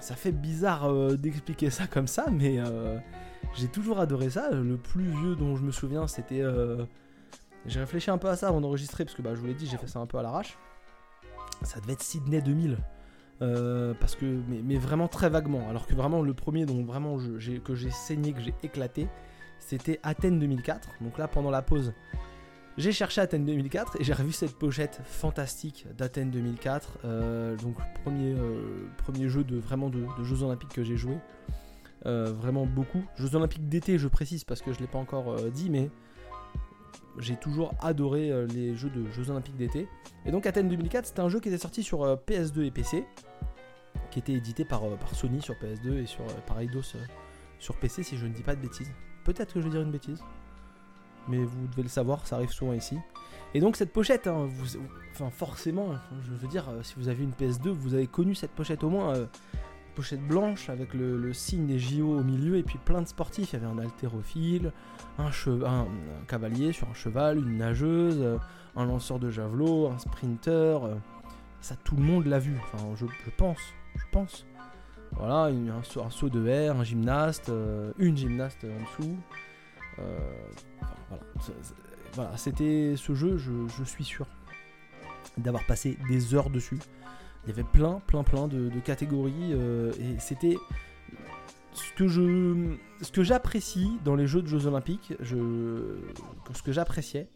[0.00, 2.98] Ça fait bizarre euh, d'expliquer ça comme ça, mais euh,
[3.54, 4.50] j'ai toujours adoré ça.
[4.52, 6.40] Le plus vieux dont je me souviens, c'était.
[6.40, 6.86] Euh,
[7.66, 9.66] j'ai réfléchi un peu à ça avant d'enregistrer, parce que bah, je vous l'ai dit,
[9.66, 10.56] j'ai fait ça un peu à l'arrache.
[11.62, 12.78] Ça devait être Sydney 2000.
[14.00, 15.68] parce que, mais, vraiment très vaguement.
[15.68, 19.08] Alors que vraiment le premier dont vraiment que j'ai saigné, que j'ai éclaté,
[19.58, 20.88] c'était Athènes 2004.
[21.02, 21.92] Donc là, pendant la pause,
[22.76, 26.98] j'ai cherché Athènes 2004 et j'ai revu cette pochette fantastique d'Athènes 2004.
[27.04, 31.18] Euh, donc premier, euh, premier jeu de vraiment de, Jeux Olympiques que j'ai joué.
[32.06, 33.02] Euh, vraiment beaucoup.
[33.16, 35.90] Jeux Olympiques d'été, je précise parce que je ne l'ai pas encore dit, mais
[37.18, 39.88] j'ai toujours adoré les jeux de Jeux Olympiques d'été.
[40.24, 43.04] Et donc Athènes 2004, c'était un jeu qui était sorti sur PS2 et PC,
[44.10, 46.94] qui était édité par, par Sony sur PS2 et sur, par Eidos
[47.58, 48.90] sur PC, si je ne dis pas de bêtises.
[49.24, 50.22] Peut-être que je vais dire une bêtise
[51.28, 52.98] mais vous devez le savoir, ça arrive souvent ici.
[53.54, 54.48] Et donc cette pochette, hein,
[55.12, 58.52] enfin forcément, je veux dire, euh, si vous avez une PS2, vous avez connu cette
[58.52, 59.16] pochette au moins.
[59.16, 59.26] Euh,
[59.96, 63.52] pochette blanche avec le, signe des JO au milieu et puis plein de sportifs.
[63.52, 64.72] Il y avait un haltérophile,
[65.18, 65.86] un, un,
[66.28, 68.38] cavalier sur un cheval, une nageuse, euh,
[68.76, 70.78] un lanceur de javelot, un sprinter.
[71.60, 72.56] ça, tout le monde l'a vu.
[72.62, 73.04] Enfin, je,
[73.36, 73.58] pense,
[73.96, 74.46] je pense.
[75.10, 77.50] Voilà, un, un, saut de air, un gymnaste,
[77.98, 79.16] une gymnaste en dessous.
[82.14, 84.26] Voilà, c'était ce jeu, je, suis sûr
[85.38, 86.78] d'avoir passé des heures dessus.
[87.44, 90.56] Il y avait plein, plein, plein de, catégories euh, et c'était
[91.72, 95.98] ce que je, ce que j'apprécie dans les jeux de Jeux Olympiques, je,
[96.52, 97.28] ce que j'appréciais.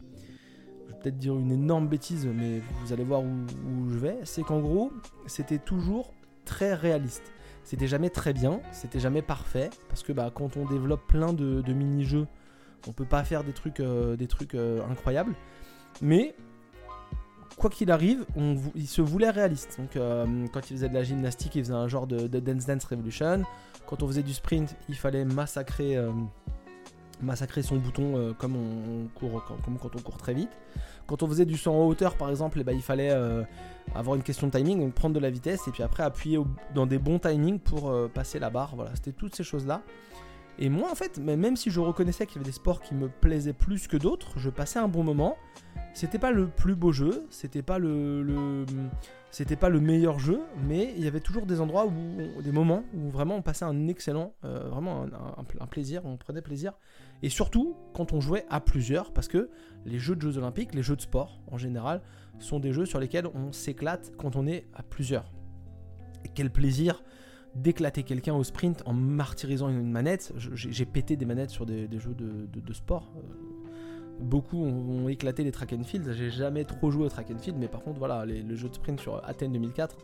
[0.87, 4.17] Je vais peut-être dire une énorme bêtise, mais vous allez voir où, je vais.
[4.23, 4.91] C'est qu'en gros,
[5.25, 7.31] c'était toujours très réaliste.
[7.63, 11.73] C'était jamais très bien, c'était jamais parfait, parce que bah, quand on développe plein de
[11.73, 12.27] mini-jeux
[12.87, 14.17] on peut pas faire des trucs, euh,
[14.53, 15.33] euh, incroyables.
[16.01, 16.35] Mais
[17.57, 18.25] quoi qu'il arrive,
[18.75, 19.77] il se voulait réaliste.
[19.79, 22.85] Donc euh, quand il faisait de la gymnastique, il faisait un genre de, Dance Dance
[22.85, 23.43] Revolution.
[23.87, 25.95] Quand on faisait du sprint, il fallait massacrer,
[27.61, 30.57] son bouton comme, on, court, quand on court très vite.
[31.07, 33.15] Quand on faisait du saut en hauteur, par exemple, eh ben, il fallait
[33.93, 36.39] avoir une question de timing, donc prendre de la vitesse et puis après appuyer
[36.73, 38.75] dans des bons timings pour passer la barre.
[38.75, 39.83] Voilà, c'était toutes ces choses-là.
[40.57, 43.09] Et moi, en fait, même si je reconnaissais qu'il y avait des sports qui me
[43.09, 45.37] plaisaient plus que d'autres, je passais un bon moment.
[45.93, 48.65] C'était pas le plus beau jeu, c'était pas le,
[49.31, 52.83] c'était pas le meilleur jeu, mais il y avait toujours des endroits où, des moments
[52.93, 55.05] où vraiment on passait un excellent, euh, vraiment
[55.37, 56.73] un, plaisir, on prenait plaisir.
[57.23, 59.49] Et surtout quand on jouait à plusieurs, parce que
[59.85, 62.01] les jeux de Jeux Olympiques, les jeux de sport en général,
[62.39, 65.31] sont des jeux sur lesquels on s'éclate quand on est à plusieurs.
[66.33, 67.03] Quel plaisir
[67.55, 70.33] d'éclater quelqu'un au sprint en martyrisant une manette.
[70.37, 73.09] J'ai pété des manettes sur des, jeux de, sport.
[73.17, 73.21] Euh,
[74.19, 76.11] beaucoup ont, éclaté les track and field.
[76.13, 78.69] J'ai jamais trop joué au track and field, mais par contre, voilà, les, le jeu
[78.69, 79.95] de sprint sur Athènes 2004,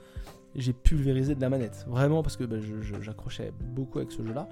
[0.55, 1.85] j'ai pulvérisé de la manette.
[1.87, 2.57] Vraiment, parce que bah,
[3.01, 4.47] j'accrochais beaucoup avec ce jeu-là.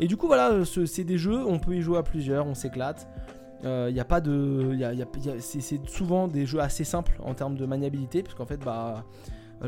[0.00, 3.08] Et du coup, voilà, c'est des jeux, on peut y jouer à plusieurs, on s'éclate.
[3.62, 4.76] Il euh, n'y a pas de.
[5.38, 9.04] c'est souvent des jeux assez simples en termes de maniabilité, parce qu'en fait, bah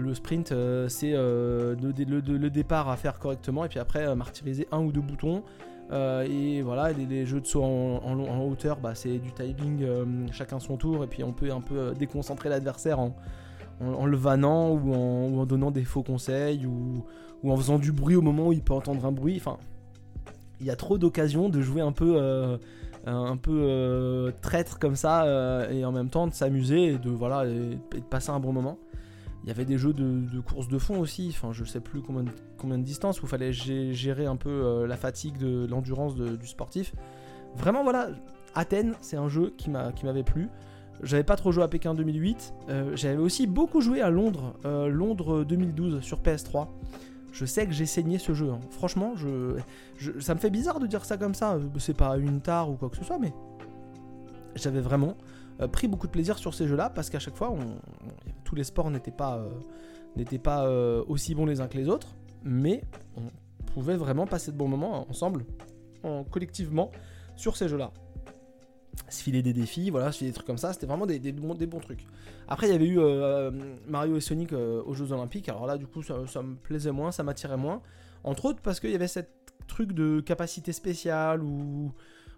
[0.00, 4.66] le sprint, euh, c'est euh, le, départ à faire correctement et puis après euh, martyriser
[4.72, 5.42] un ou deux boutons.
[5.92, 9.86] et voilà, les, jeux de saut en, hauteur, bah, c'est du timing,
[10.32, 13.14] chacun son tour, et puis on peut un peu déconcentrer l'adversaire en,
[13.80, 17.04] le vannant ou en, donnant des faux conseils ou,
[17.48, 19.36] en faisant du bruit au moment où il peut entendre un bruit.
[19.36, 19.58] Enfin,
[20.60, 22.18] il y a trop d'occasions de jouer un peu,
[23.06, 28.08] un peu traître comme ça et en même temps de s'amuser et voilà et de
[28.10, 28.78] passer un bon moment.
[29.44, 32.22] Il y avait des jeux de, course de fond aussi, enfin je sais plus combien
[32.22, 36.14] de, combien de distance, où il fallait gérer un peu euh, la fatigue, de l'endurance
[36.16, 36.94] du sportif.
[37.54, 38.08] Vraiment voilà,
[38.54, 40.48] Athènes, c'est un jeu qui m'avait plu.
[41.02, 42.54] J'avais pas trop joué à Pékin 2008.
[42.70, 46.68] Euh, j'avais aussi beaucoup joué à Londres, euh, Londres 2012 sur PS3.
[47.32, 48.50] Je sais que j'ai saigné ce jeu.
[48.50, 48.60] Hein.
[48.70, 49.12] Franchement,
[50.20, 51.58] ça me fait bizarre de dire ça comme ça.
[51.78, 53.34] C'est pas une tare ou quoi que ce soit, mais
[54.54, 55.16] j'avais vraiment
[55.72, 57.54] pris beaucoup de plaisir sur ces jeux-là parce qu'à chaque fois,
[58.44, 62.14] tous les sports n'étaient pas, euh, pas euh, aussi bons les uns que les autres,
[62.42, 62.82] mais
[63.16, 63.22] on
[63.72, 65.44] pouvait vraiment passer de bons moments ensemble,
[66.02, 66.90] en, collectivement,
[67.36, 67.92] sur ces jeux-là.
[69.08, 71.54] Se filer des défis, voilà, se filer des trucs comme ça, c'était vraiment des, bons,
[71.54, 72.06] des, bons, trucs.
[72.46, 72.98] Après, il y avait eu
[73.88, 77.10] Mario et Sonic aux Jeux Olympiques, alors là, du coup, ça, ça me plaisait moins,
[77.10, 77.82] ça m'attirait moins.
[78.22, 79.30] Entre autres parce qu'il y avait cette
[79.66, 81.92] truc de capacité spéciale ou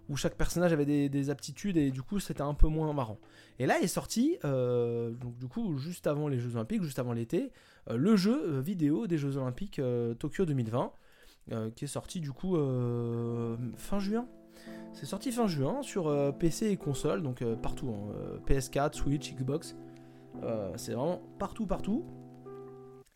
[0.09, 3.19] où chaque personnage avait des, aptitudes et du coup c'était un peu moins marrant.
[3.59, 7.13] Et là est sorti, euh, donc du coup juste avant les Jeux Olympiques, juste avant
[7.13, 7.51] l'été,
[7.89, 9.81] euh, le jeu euh, vidéo des Jeux Olympiques
[10.19, 10.91] Tokyo 2020,
[11.75, 12.57] qui est sorti du coup
[13.77, 14.27] fin juin,
[14.93, 19.75] C'est sorti fin juin sur PC et console, donc partout, hein, PS4, Switch, Xbox.
[20.75, 22.05] c'est vraiment partout, partout.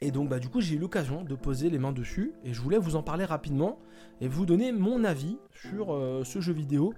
[0.02, 2.62] Et donc bah du coup j'ai eu l'occasion de poser les mains dessus et je
[2.62, 3.78] voulais vous en parler rapidement
[4.20, 6.94] et vous donner mon avis sur euh, ce jeu vidéo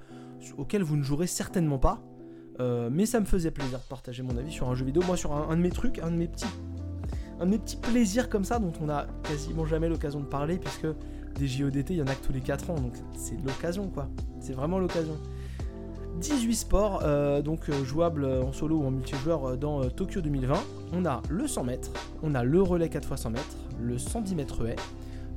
[0.58, 2.02] auquel vous ne jouerez certainement pas.
[2.60, 5.04] Euh, mais ça me faisait plaisir de partager mon avis sur un jeu vidéo.
[5.06, 6.46] Moi sur un, de mes trucs, un de mes petits,
[7.42, 10.58] un de mes petits plaisirs comme ça dont on a quasiment jamais l'occasion de parler
[10.58, 10.88] puisque
[11.38, 14.08] des JODT il y en a que tous les 4 ans donc c'est l'occasion quoi.
[14.40, 15.18] C'est vraiment l'occasion.
[16.20, 20.56] 18 sports, euh, donc euh, jouables en solo ou en multijoueur euh, dans Tokyo 2020.
[20.94, 24.76] On a le 100 mètres, on a le relais 4x100 mètres, le 110 mètres haie,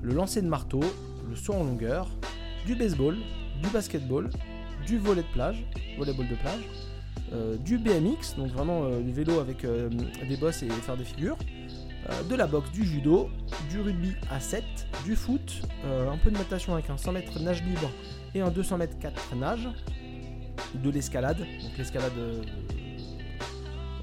[0.02, 0.80] le lancer de marteau,
[1.28, 2.08] le saut en longueur,
[2.66, 3.16] du baseball,
[3.62, 4.28] du basketball,
[4.86, 5.64] du volet de plage,
[5.98, 6.68] volleyball de plage,
[7.64, 11.36] du BMX, donc vraiment du vélo avec des bosses et faire des figures,
[12.28, 13.28] de la boxe, du judo,
[13.68, 14.62] du rugby à 7,
[15.04, 17.90] du foot, un peu de natation avec un 100 mètres nage libre
[18.34, 19.68] et un 200 mètres 4 nage,
[20.74, 22.42] de l'escalade, donc l'escalade euh,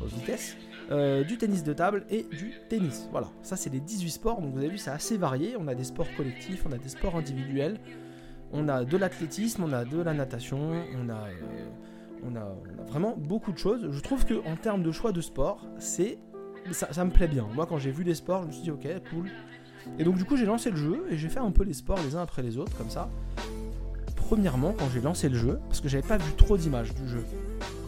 [0.05, 0.57] vitesse,
[0.91, 3.07] euh, du tennis de table et du tennis.
[3.11, 5.75] Voilà, ça c'est les 18 sports, donc vous avez vu c'est assez varié, on a
[5.75, 7.79] des sports collectifs, on a des sports individuels,
[8.51, 10.59] on a de l'athlétisme, on a de la natation,
[10.95, 11.69] on a, euh,
[12.23, 12.55] on, a,
[12.87, 13.89] vraiment beaucoup de choses.
[13.91, 16.19] Je trouve que en termes de choix de sport, c'est
[16.71, 17.47] ça, ça, me plaît bien.
[17.53, 19.29] Moi quand j'ai vu les sports, je me suis dit ok, cool.
[19.99, 21.99] Et donc du coup j'ai lancé le jeu et j'ai fait un peu les sports
[22.05, 23.09] les uns après les autres comme ça
[24.33, 27.23] premièrement, quand j'ai lancé le jeu, parce que j'avais pas vu trop d'images du jeu,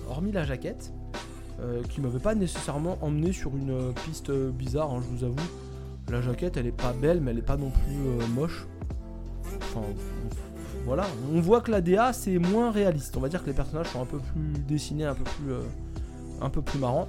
[0.08, 0.94] hormis la jaquette,
[1.60, 5.24] euh, qui m'avait pas nécessairement emmené sur une euh, piste euh, bizarre, hein, je vous
[5.24, 5.48] avoue.
[6.12, 8.68] La jaquette, elle est pas belle, mais elle est pas non plus moche.
[9.58, 9.82] Enfin,
[10.86, 13.18] voilà, on voit que la DA c'est moins réaliste.
[13.18, 15.52] On va dire que les personnages sont un peu plus dessinés, un peu plus,
[16.42, 17.08] un peu plus marrants.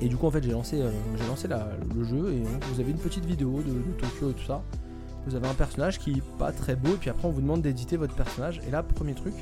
[0.00, 0.82] Et du coup, en fait, j'ai lancé,
[1.18, 4.46] j'ai lancé le jeu et vous avez une petite vidéo de, de Tokyo et tout
[4.46, 4.62] ça
[5.26, 7.62] vous avez un personnage qui est pas très beau, et puis après on vous demande
[7.62, 8.60] d'éditer votre personnage.
[8.66, 9.34] Et là, premier truc,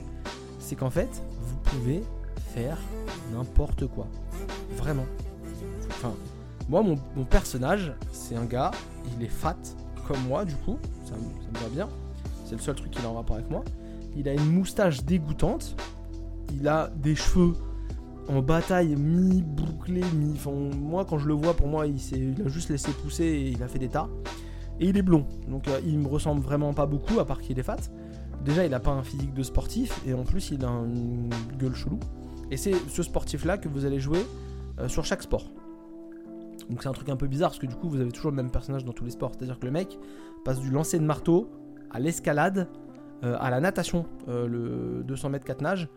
[0.59, 2.03] c'est qu'en fait, vous pouvez
[2.55, 2.79] faire
[3.33, 4.07] n'importe quoi.
[4.77, 5.07] Vraiment.
[5.89, 6.15] Enfin,
[6.69, 8.71] moi, mon, personnage, c'est un gars,
[9.17, 9.57] il est fat,
[10.09, 11.89] comme moi, du coup, ça, me va bien.
[12.47, 13.65] C'est le seul truc qui est en rapport avec moi.
[14.17, 15.77] Il a une moustache dégoûtante.
[16.53, 17.55] Il a des cheveux
[18.29, 20.33] en bataille mi-bouclés, mi...
[20.35, 23.49] Enfin, moi, quand je le vois, pour moi, il, il a juste laissé pousser et
[23.51, 24.09] il a fait des tas.
[24.81, 27.59] Et il est blond, donc euh, il me ressemble vraiment pas beaucoup, à part qu'il
[27.59, 27.77] est fat.
[28.45, 31.75] Déjà, il a pas un physique de sportif, et en plus, il a une gueule
[31.75, 31.99] chelou.
[32.51, 34.27] Et c'est ce sportif-là que vous allez jouer
[34.81, 35.51] euh, sur chaque sport.
[36.69, 38.37] Donc c'est un truc un peu bizarre, parce que du coup, vous avez toujours le
[38.37, 39.33] même personnage dans tous les sports.
[39.37, 39.99] C'est-à-dire que le mec
[40.45, 41.49] passe du lancer de marteau
[41.91, 42.69] à l'escalade,
[43.23, 45.89] euh, à la natation, le 200 mètres 4 nage.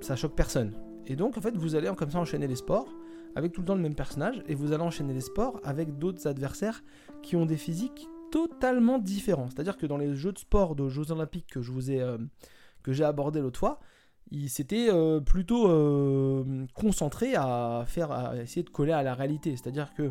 [0.00, 0.72] Ça choque personne.
[1.06, 2.88] Et donc, en fait, vous allez comme ça enchaîner les sports
[3.34, 6.26] avec tout le temps le même personnage, et vous allez enchaîner les sports avec d'autres
[6.26, 6.82] adversaires
[7.22, 9.48] qui ont des physiques totalement différents.
[9.50, 12.18] C'est-à-dire que dans les jeux de sport de Jeux Olympiques que euh,
[12.88, 13.78] j'ai abordé l'autre fois,
[14.30, 19.50] il s'était euh, plutôt euh, concentré à faire essayer de coller à la réalité.
[19.50, 20.10] C'est-à-dire que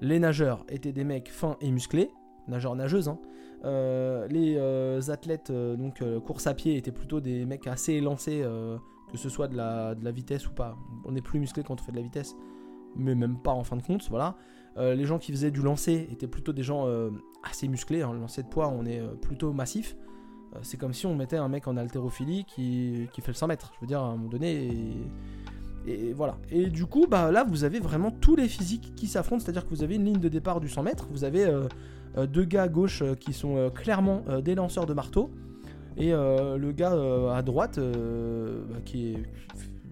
[0.00, 2.10] les nageurs étaient des mecs fins et musclés,
[2.46, 3.08] nageurs nageuses.
[3.08, 3.18] Hein.
[4.30, 8.44] les athlètes donc course à pied étaient plutôt des mecs assez élancés,
[9.10, 10.76] que ce soit de la, de la vitesse ou pas.
[11.04, 12.36] On est plus musclé quand on fait de la vitesse,
[12.94, 14.36] mais même pas en fin de compte, voilà.
[14.78, 17.10] Euh, les gens qui faisaient du lancer étaient plutôt des gens euh,
[17.42, 18.02] assez musclés.
[18.02, 18.12] Hein.
[18.12, 19.96] Le lancer de poids, on est euh, plutôt massif.
[20.62, 23.72] c'est comme si on mettait un mec en haltérophilie qui, fait le 100 mètres.
[23.76, 24.70] Je veux dire, à un moment donné.
[25.86, 26.36] Et, voilà.
[26.50, 29.44] Et du coup, bah, là, vous avez vraiment tous les physiques qui s'affrontent.
[29.44, 31.06] C'est-à-dire que vous avez une ligne de départ du 100 mètres.
[31.10, 31.46] Vous avez
[32.28, 35.30] deux gars à gauche qui sont clairement des lanceurs de marteau.
[35.96, 36.96] Et le gars
[37.32, 39.22] à droite, bah, qui est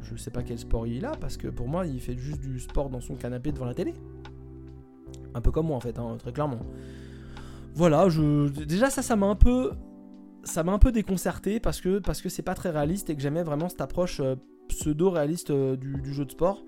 [0.02, 2.60] je sais pas quel sport il a, parce que pour moi, il fait juste du
[2.60, 3.94] sport dans son canapé devant la télé.
[5.34, 6.60] Un peu comme moi, en fait, hein, très clairement.
[7.74, 8.06] Voilà,
[8.66, 9.72] déjà, ça, ça m'a un peu.
[10.44, 13.22] Ça m'a un peu déconcerté parce que parce que c'est pas très réaliste et que
[13.22, 14.36] j'aimais vraiment cette approche euh,
[14.68, 16.62] pseudo-réaliste euh, du, jeu de sport.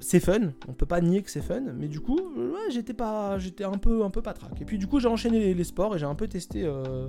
[0.00, 3.36] C'est fun, on peut pas nier que c'est fun, mais du coup, ouais, j'étais pas,
[3.40, 4.60] j'étais un peu, un peu patraque.
[4.60, 7.08] Et puis du coup, j'ai enchaîné les, sports et j'ai un peu testé, euh,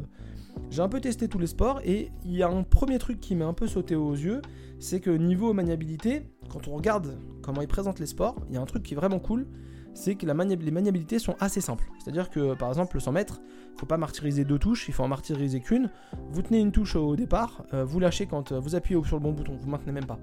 [0.71, 3.35] j'ai un peu testé tous les sports et il y a un premier truc qui
[3.35, 4.41] m'a un peu sauté aux yeux,
[4.79, 8.61] c'est que niveau maniabilité, quand on regarde comment ils présentent les sports, il y a
[8.61, 9.45] un truc qui est vraiment cool,
[9.93, 10.33] c'est que les
[10.71, 11.89] maniabilités sont assez simples.
[11.99, 14.93] C'est-à-dire que par exemple le 100 mètres, il ne faut pas martyriser deux touches, il
[14.93, 15.89] faut en martyriser qu'une.
[16.31, 19.23] Vous tenez une touche au départ, euh, vous lâchez quand euh, vous appuyez sur le
[19.23, 20.19] bon bouton, vous maintenez même pas.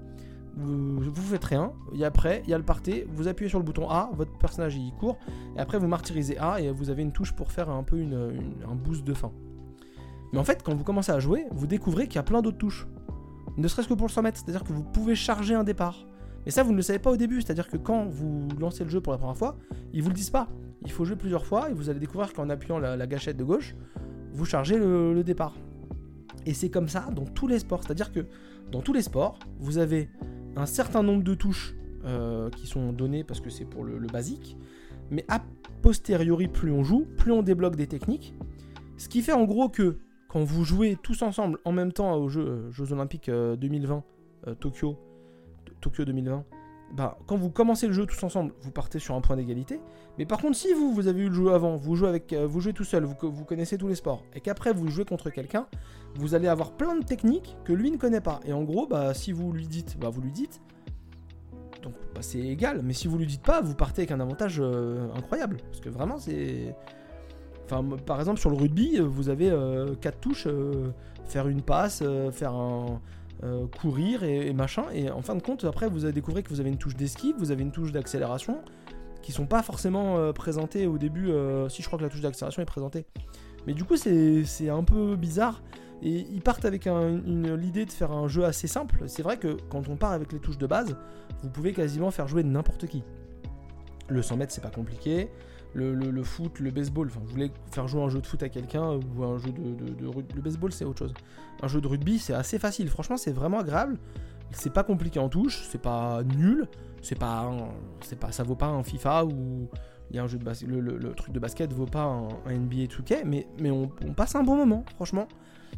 [0.55, 3.65] Vous, vous faites rien, et après il y a le parté, vous appuyez sur le
[3.65, 5.17] bouton A, votre personnage il court,
[5.55, 8.75] et après vous martyrisez A et vous avez une touche pour faire un peu un
[8.75, 9.31] boost de fin.
[10.33, 12.57] Mais en fait, quand vous commencez à jouer, vous découvrez qu'il y a plein d'autres
[12.57, 12.87] touches
[13.57, 14.39] ne serait-ce que pour le 100 mètres.
[14.43, 16.05] C'est-à-dire que vous pouvez charger un départ.
[16.47, 17.41] Mais ça, vous ne le savez pas au début.
[17.41, 19.57] C'est-à-dire que quand vous lancez le jeu pour la première fois,
[19.91, 20.47] ils vous le disent pas.
[20.85, 23.75] Il faut jouer plusieurs fois et vous allez découvrir qu'en appuyant la, gâchette de gauche,
[24.31, 25.57] vous chargez le, départ.
[26.45, 27.83] Et c'est comme ça dans tous les sports.
[27.83, 28.27] C'est-à-dire que
[28.71, 30.09] dans tous les sports, vous avez
[30.55, 34.55] un certain nombre de touches euh, qui sont données parce que c'est pour le, basique.
[35.11, 35.43] Mais a
[35.81, 38.33] posteriori, plus on joue, plus on débloque des techniques.
[38.95, 39.97] Ce qui fait en gros que
[40.29, 44.01] quand vous jouez tous ensemble en même temps aux Jeux, euh, Jeux Olympiques 2020,
[44.47, 44.97] euh, Tokyo,
[45.81, 46.43] Tokyo 2020,
[46.93, 49.81] bah, quand vous commencez le jeu tous ensemble, vous partez sur un point d'égalité.
[50.17, 52.61] Mais par contre, si vous, vous avez eu le jeu avant, vous jouez, avec, vous
[52.61, 55.67] jouez tout seul, vous, vous connaissez tous les sports, et qu'après vous jouez contre quelqu'un,
[56.15, 58.39] vous allez avoir plein de techniques que lui ne connaît pas.
[58.45, 60.61] Et en gros, bah, si vous lui dites, bah, vous lui dites.
[61.83, 64.57] Donc bah, c'est égal, mais si vous lui dites pas, vous partez avec un avantage
[64.59, 65.57] euh, incroyable.
[65.67, 66.75] Parce que vraiment, c'est.
[67.65, 70.91] Enfin, par exemple, sur le rugby, vous avez 4 euh, touches euh,
[71.25, 73.01] faire une passe, faire un.
[73.79, 74.83] Courir et, machin.
[74.93, 77.35] Et en fin de compte, après, vous allez découvrir que vous avez une touche d'esquive,
[77.37, 78.59] vous avez une touche d'accélération
[79.21, 81.31] qui sont pas forcément présentées au début.
[81.69, 83.05] si je crois que la touche d'accélération est présentée.
[83.65, 85.61] Mais du coup, c'est un peu bizarre.
[86.01, 89.03] Et ils partent avec l'idée de faire un jeu assez simple.
[89.07, 90.95] C'est vrai que quand on part avec les touches de base,
[91.43, 93.03] vous pouvez quasiment faire jouer n'importe qui.
[94.07, 95.29] Le 100 mètres, c'est pas compliqué.
[95.77, 98.93] Le, foot, le baseball, enfin, je voulais faire jouer un jeu de foot à quelqu'un
[98.93, 100.35] ou un jeu de.
[100.35, 101.13] Le baseball, c'est autre chose.
[101.61, 102.89] Un jeu de rugby, c'est assez facile.
[102.89, 103.99] Franchement, c'est vraiment agréable.
[104.51, 106.67] C'est pas compliqué en touche, c'est pas nul,
[107.01, 107.51] c'est pas,
[108.01, 109.69] c'est pas, ça vaut pas un FIFA ou
[110.09, 113.23] il y a un jeu de le, truc de basket vaut pas un, NBA 2K,
[113.25, 115.27] mais, mais on, passe un bon moment, franchement.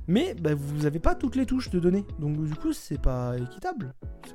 [0.07, 2.05] Mais bah, vous n'avez pas toutes les touches de données.
[2.19, 3.93] Donc du coup, c'est pas équitable.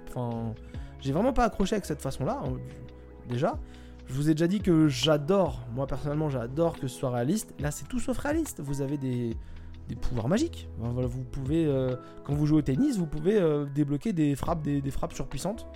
[0.08, 0.54] Enfin,
[1.00, 2.40] j'ai vraiment pas accroché avec cette façon-là.
[2.44, 2.56] Hein,
[3.28, 3.58] déjà,
[4.06, 7.54] je vous ai déjà dit que j'adore, moi personnellement, j'adore que ce soit réaliste.
[7.58, 8.60] Là, c'est tout sauf réaliste.
[8.60, 9.36] Vous avez des,
[10.00, 10.68] pouvoirs magiques.
[10.78, 14.90] vous pouvez, euh, quand vous jouez au tennis, vous pouvez euh, débloquer des frappes, des,
[14.90, 15.66] frappes surpuissantes.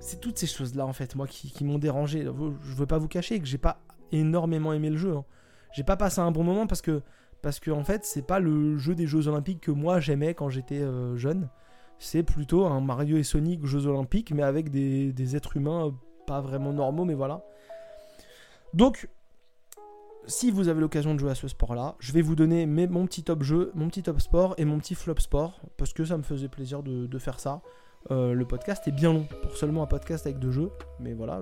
[0.00, 2.24] C'est toutes ces choses-là, en fait, moi, qui, m'ont dérangé.
[2.24, 3.80] Je veux pas vous cacher que j'ai pas
[4.12, 5.16] énormément aimé le jeu.
[5.16, 5.24] Hein.
[5.72, 7.02] J'ai pas passé un bon moment parce que
[7.42, 10.48] parce que en fait c'est pas le jeu des Jeux Olympiques que moi j'aimais quand
[10.48, 11.48] j'étais euh, jeune.
[11.98, 15.94] C'est plutôt un Mario et Sonic Jeux Olympiques mais avec des, êtres humains
[16.26, 17.44] pas vraiment normaux mais voilà.
[18.74, 19.08] Donc
[20.26, 23.22] si vous avez l'occasion de jouer à ce sport-là, je vais vous donner mon petit
[23.22, 26.22] top jeu, mon petit top sport et mon petit flop sport, parce que ça me
[26.22, 27.62] faisait plaisir de, faire ça.
[28.10, 31.40] Euh, le podcast est bien long pour seulement un podcast avec deux jeux, mais voilà,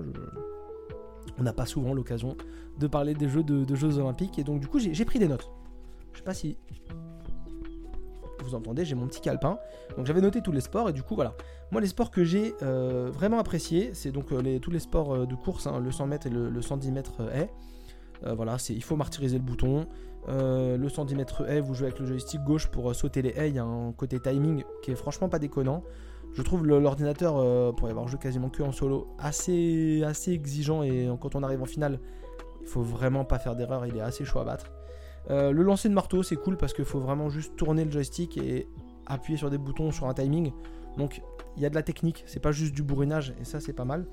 [1.37, 2.37] on n'a pas souvent l'occasion
[2.79, 5.27] de parler des jeux de, de, Jeux Olympiques, et donc du coup j'ai pris des
[5.27, 5.51] notes.
[6.13, 6.57] Je sais pas si
[8.45, 9.57] vous entendez, j'ai mon petit calepin.
[9.97, 11.33] Donc j'avais noté tous les sports et du coup voilà.
[11.71, 15.25] Moi les sports que j'ai euh, vraiment appréciés, c'est donc euh, tous les sports euh,
[15.25, 17.21] de course, hein, le 100 mètres et le, 110 mètres
[18.35, 19.85] voilà, c'est il faut martyriser le bouton.
[20.27, 23.49] le 110 mètres est, vous jouez avec le joystick gauche pour sauter les haies.
[23.49, 25.83] Il y a un côté timing qui est franchement pas déconnant.
[26.33, 31.07] Je trouve l'ordinateur, pour y avoir joué quasiment que en solo, assez, assez exigeant et
[31.21, 31.99] quand on arrive en finale,
[32.61, 34.71] il faut vraiment pas faire d'erreur, il est assez chaud à battre.
[35.29, 38.37] Euh, le lancer de marteau, c'est cool parce qu'il faut vraiment juste tourner le joystick
[38.37, 38.67] et
[39.05, 40.51] appuyer sur des boutons sur un timing.
[40.97, 41.21] Donc
[41.57, 43.85] il y a de la technique, c'est pas juste du bourrinage et ça c'est pas
[43.85, 44.05] mal.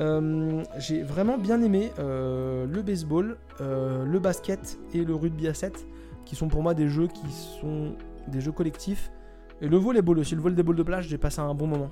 [0.00, 5.86] Euh, j'ai vraiment bien aimé euh, le baseball, le basket et le rugby à 7
[6.24, 7.96] qui sont pour moi des jeux qui sont
[8.28, 9.10] des jeux collectifs.
[9.62, 11.90] Et le volleyball aussi, le volleyball de plage, j'ai passé un bon moment.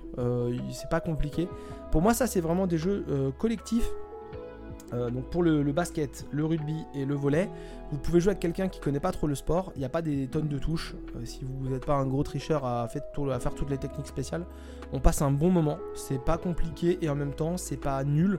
[0.70, 1.48] c'est pas compliqué.
[1.90, 3.04] Pour moi, ça c'est vraiment des jeux
[3.38, 3.90] collectifs
[4.94, 7.48] euh, donc pour le, basket, le rugby et le volet,
[7.90, 9.72] vous pouvez jouer avec quelqu'un qui connaît pas trop le sport.
[9.76, 10.94] Il n'y a pas des tonnes de touches.
[11.16, 14.46] Euh, si vous n'êtes pas un gros tricheur à, faire toutes les techniques spéciales,
[14.92, 15.78] on passe un bon moment.
[15.94, 18.38] C'est pas compliqué et en même temps c'est pas nul.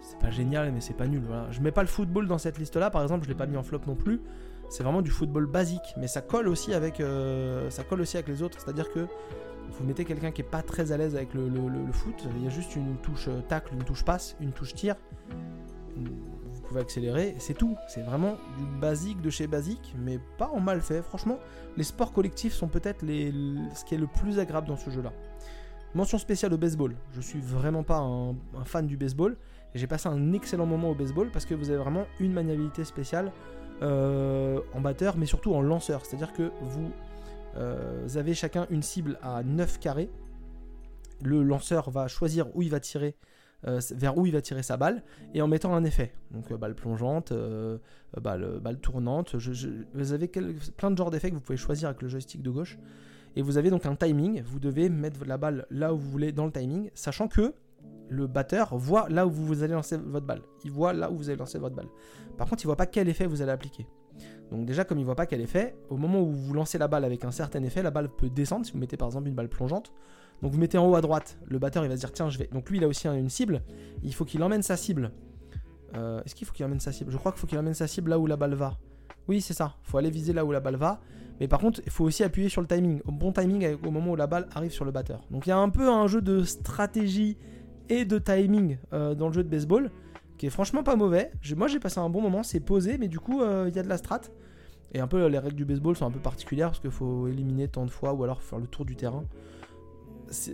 [0.00, 1.22] C'est pas génial mais c'est pas nul.
[1.26, 1.50] Voilà.
[1.52, 2.90] Je mets pas le football dans cette liste là.
[2.90, 4.20] Par exemple, je l'ai pas mis en flop non plus.
[4.68, 8.26] C'est vraiment du football basique, mais ça colle aussi avec, euh, ça colle aussi avec
[8.26, 8.58] les autres.
[8.60, 9.06] C'est-à-dire que
[9.70, 12.46] vous mettez quelqu'un qui est pas très à l'aise avec le, le, foot, il y
[12.46, 14.96] a juste une touche tacle, une touche passe, une touche tir
[15.96, 17.76] vous pouvez accélérer, c'est tout.
[17.88, 21.02] C'est vraiment du basique de chez basique, mais pas en mal fait.
[21.02, 21.38] Franchement,
[21.76, 23.32] les sports collectifs sont peut-être les,
[23.74, 25.12] ce qui est le plus agréable dans ce jeu-là.
[25.94, 26.94] Mention spéciale au baseball.
[27.12, 29.36] Je suis vraiment pas un, fan du baseball.
[29.74, 33.32] J'ai passé un excellent moment au baseball parce que vous avez vraiment une maniabilité spéciale
[33.82, 36.04] euh, en batteur, mais surtout en lanceur.
[36.04, 36.90] C'est-à-dire que vous,
[37.56, 40.10] euh, vous avez chacun une cible à 9 carrés.
[41.22, 43.16] Le lanceur va choisir où il va tirer
[43.66, 45.02] euh, vers où il va tirer sa balle
[45.34, 46.12] et en mettant un effet.
[46.30, 47.78] Donc euh, balle plongeante, euh,
[48.20, 49.34] balle, balle, tournante.
[49.34, 52.78] vous avez plein de genres d'effets que vous pouvez choisir avec le joystick de gauche.
[53.34, 54.42] Et vous avez donc un timing.
[54.42, 57.54] Vous devez mettre la balle là où vous voulez dans le timing, sachant que
[58.08, 60.42] le batteur voit là où vous allez lancer votre balle.
[60.64, 61.88] Il voit là où vous allez lancer votre balle.
[62.36, 63.86] Par contre, il voit pas quel effet vous allez appliquer.
[64.50, 67.04] Donc déjà, comme il voit pas quel effet, au moment où vous lancez la balle
[67.04, 68.64] avec un certain effet, la balle peut descendre.
[68.64, 69.92] Si vous mettez par exemple une balle plongeante,
[70.42, 72.38] donc vous mettez en haut à droite, le batteur il va se dire tiens je
[72.38, 72.48] vais.
[72.52, 73.62] Donc lui il a aussi une cible,
[74.02, 75.12] il faut qu'il emmène sa cible.
[75.94, 77.10] Euh, est-ce qu'il faut qu'il emmène sa cible?
[77.10, 78.78] Je crois qu'il faut qu'il emmène sa cible là où la balle va.
[79.28, 79.76] Oui, c'est ça.
[79.82, 81.00] faut aller viser là où la balle va.
[81.40, 84.16] Mais par contre, il faut aussi appuyer sur le timing, bon timing au moment où
[84.16, 85.22] la balle arrive sur le batteur.
[85.30, 87.36] Donc il y a un peu un jeu de stratégie
[87.88, 89.90] et de timing euh, dans le jeu de baseball
[90.38, 91.30] qui est franchement pas mauvais.
[91.56, 93.82] Moi j'ai passé un bon moment, c'est posé, mais du coup euh, il y a
[93.82, 94.22] de la strat.
[94.92, 97.68] Et un peu les règles du baseball sont un peu particulières parce qu'il faut éliminer
[97.68, 99.24] tant de fois ou alors faire le tour du terrain.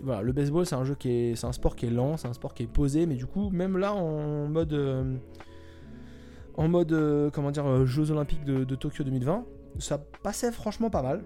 [0.03, 2.29] Voilà, le baseball c'est un jeu qui est, c'est un sport qui est lent, c'est
[2.29, 5.16] un sport qui est posé, mais du coup même là en mode, euh,
[6.57, 9.45] en mode comment dire Jeux Olympiques de, Tokyo 2020,
[9.79, 11.23] ça passait franchement pas mal.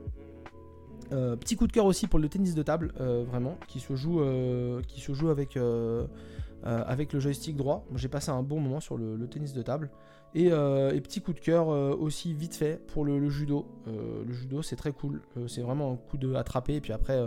[1.12, 3.94] Euh, petit coup de cœur aussi pour le tennis de table, euh, vraiment, qui se
[3.94, 5.58] joue, euh, qui se joue avec,
[6.64, 7.84] avec le joystick droit.
[7.94, 9.90] J'ai passé un bon moment sur le, tennis de table.
[10.34, 13.66] Et, petit coup de cœur aussi vite fait pour le, judo.
[13.86, 15.22] le judo, c'est très cool.
[15.46, 16.76] c'est vraiment un coup de attraper.
[16.76, 17.20] Et puis après,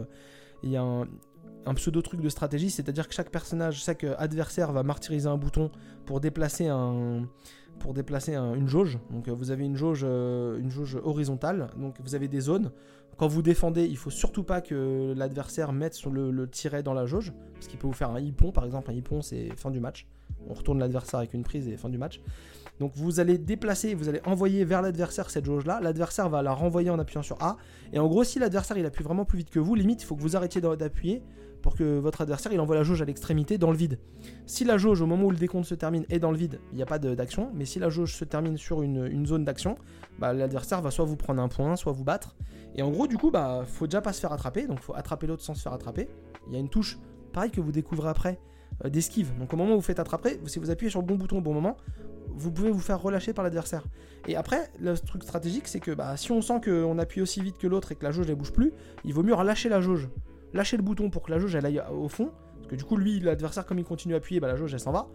[0.63, 4.83] il y a un, pseudo truc de stratégie, c'est-à-dire que chaque personnage, chaque adversaire va
[4.83, 5.69] martyriser un bouton
[6.05, 7.27] pour déplacer une
[8.67, 8.97] jauge.
[9.11, 11.69] Donc euh, vous avez une jauge, euh, une jauge horizontale.
[11.77, 12.71] Donc vous avez des zones.
[13.17, 17.05] Quand vous défendez, il faut surtout pas que l'adversaire mette le, le, tiret dans la
[17.05, 18.89] jauge, parce qu'il peut vous faire un hippon par exemple.
[18.91, 20.07] Un hippon c'est fin du match.
[20.47, 22.21] On retourne l'adversaire avec une prise et fin du match.
[22.79, 25.79] Donc vous allez déplacer, vous allez envoyer vers l'adversaire cette jauge là.
[25.81, 27.57] L'adversaire va la renvoyer en appuyant sur A.
[27.91, 30.15] Et en gros, si l'adversaire il appuie vraiment plus vite que vous, limite il faut
[30.15, 31.23] que vous arrêtiez d'appuyer
[31.61, 33.99] pour que votre adversaire il envoie la jauge à l'extrémité dans le vide.
[34.45, 36.77] Si la jauge au moment où le décompte se termine est dans le vide, il
[36.77, 39.75] n'y a pas d'action, mais si la jauge se termine sur une, zone d'action,
[40.17, 42.35] bah, l'adversaire va soit vous prendre un point, soit vous battre.
[42.75, 45.27] Et en gros du coup bah faut déjà pas se faire attraper, donc faut attraper
[45.27, 46.07] l'autre sans se faire attraper.
[46.47, 46.97] Il y a une touche,
[47.33, 48.39] pareil que vous découvrez après,
[48.85, 49.37] euh, d'esquive.
[49.37, 51.41] Donc au moment où vous faites attraper, si vous appuyez sur le bon bouton au
[51.41, 51.77] bon moment,
[52.29, 53.83] vous pouvez vous faire relâcher par l'adversaire.
[54.27, 57.57] Et après, le truc stratégique, c'est que bah, si on sent qu'on appuie aussi vite
[57.57, 58.73] que l'autre et que la jauge ne bouge plus,
[59.05, 60.09] il vaut mieux relâcher la jauge
[60.53, 62.31] lâcher le bouton pour que la jauge elle aille au fond.
[62.55, 64.79] Parce que du coup, lui, l'adversaire, comme il continue à appuyer, bah, la jauge elle
[64.79, 65.07] s'en va.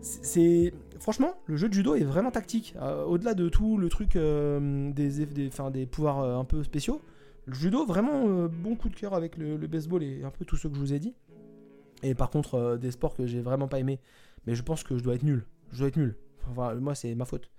[0.00, 2.74] C'est franchement, le jeu de judo est vraiment tactique.
[2.80, 7.00] Euh, au-delà de tout le truc euh, des, des, des pouvoirs euh, un peu spéciaux,
[7.46, 10.68] le judo, vraiment bon coup de cœur avec le, baseball et un peu tout ce
[10.68, 11.14] que je vous ai dit.
[12.04, 14.00] Et par contre, des sports que j'ai vraiment pas aimé,
[14.46, 15.44] mais je pense que je dois être nul.
[15.72, 16.16] Je dois être nul.
[16.50, 17.50] Enfin, moi, c'est ma faute.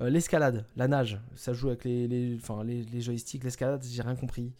[0.00, 3.44] l'escalade, la nage, ça joue avec les, enfin, les, joysticks.
[3.44, 4.52] L'escalade, j'ai rien compris.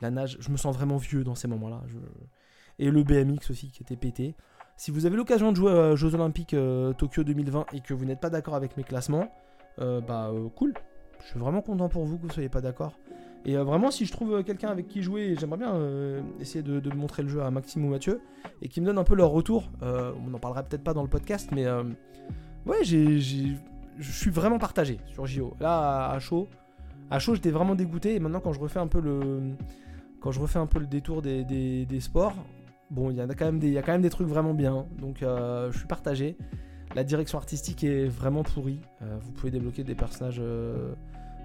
[0.00, 1.82] La nage, je me sens vraiment vieux dans ces moments-là.
[2.78, 4.34] Et le BMX aussi qui était pété.
[4.76, 8.04] Si vous avez l'occasion de jouer aux Jeux Olympiques euh, Tokyo 2020 et que vous
[8.04, 9.30] n'êtes pas d'accord avec mes classements,
[9.78, 10.74] euh, bah euh, cool.
[11.22, 12.92] Je suis vraiment content pour vous que vous soyez pas d'accord.
[13.46, 15.80] Et vraiment, si je trouve quelqu'un avec qui jouer, j'aimerais bien
[16.40, 18.20] essayer de, montrer le jeu à Maxime ou Mathieu
[18.60, 19.70] et qui me donne un peu leur retour.
[19.80, 21.64] on n'en parlera peut-être pas dans le podcast, mais
[22.66, 25.54] ouais, j'ai, je suis vraiment partagé sur JO.
[25.60, 26.48] Là, à chaud,
[27.10, 28.14] à chaud, j'étais vraiment dégoûté.
[28.14, 29.40] Et maintenant, quand je refais un peu le,
[30.20, 32.34] quand je refais un peu le détour des, sports,
[32.90, 34.86] bon, il y, a quand même des, y a quand même des trucs vraiment bien.
[34.98, 36.36] Donc euh, je suis partagé.
[36.94, 38.80] La direction artistique est vraiment pourrie.
[39.02, 40.94] Euh, vous pouvez débloquer des personnages euh,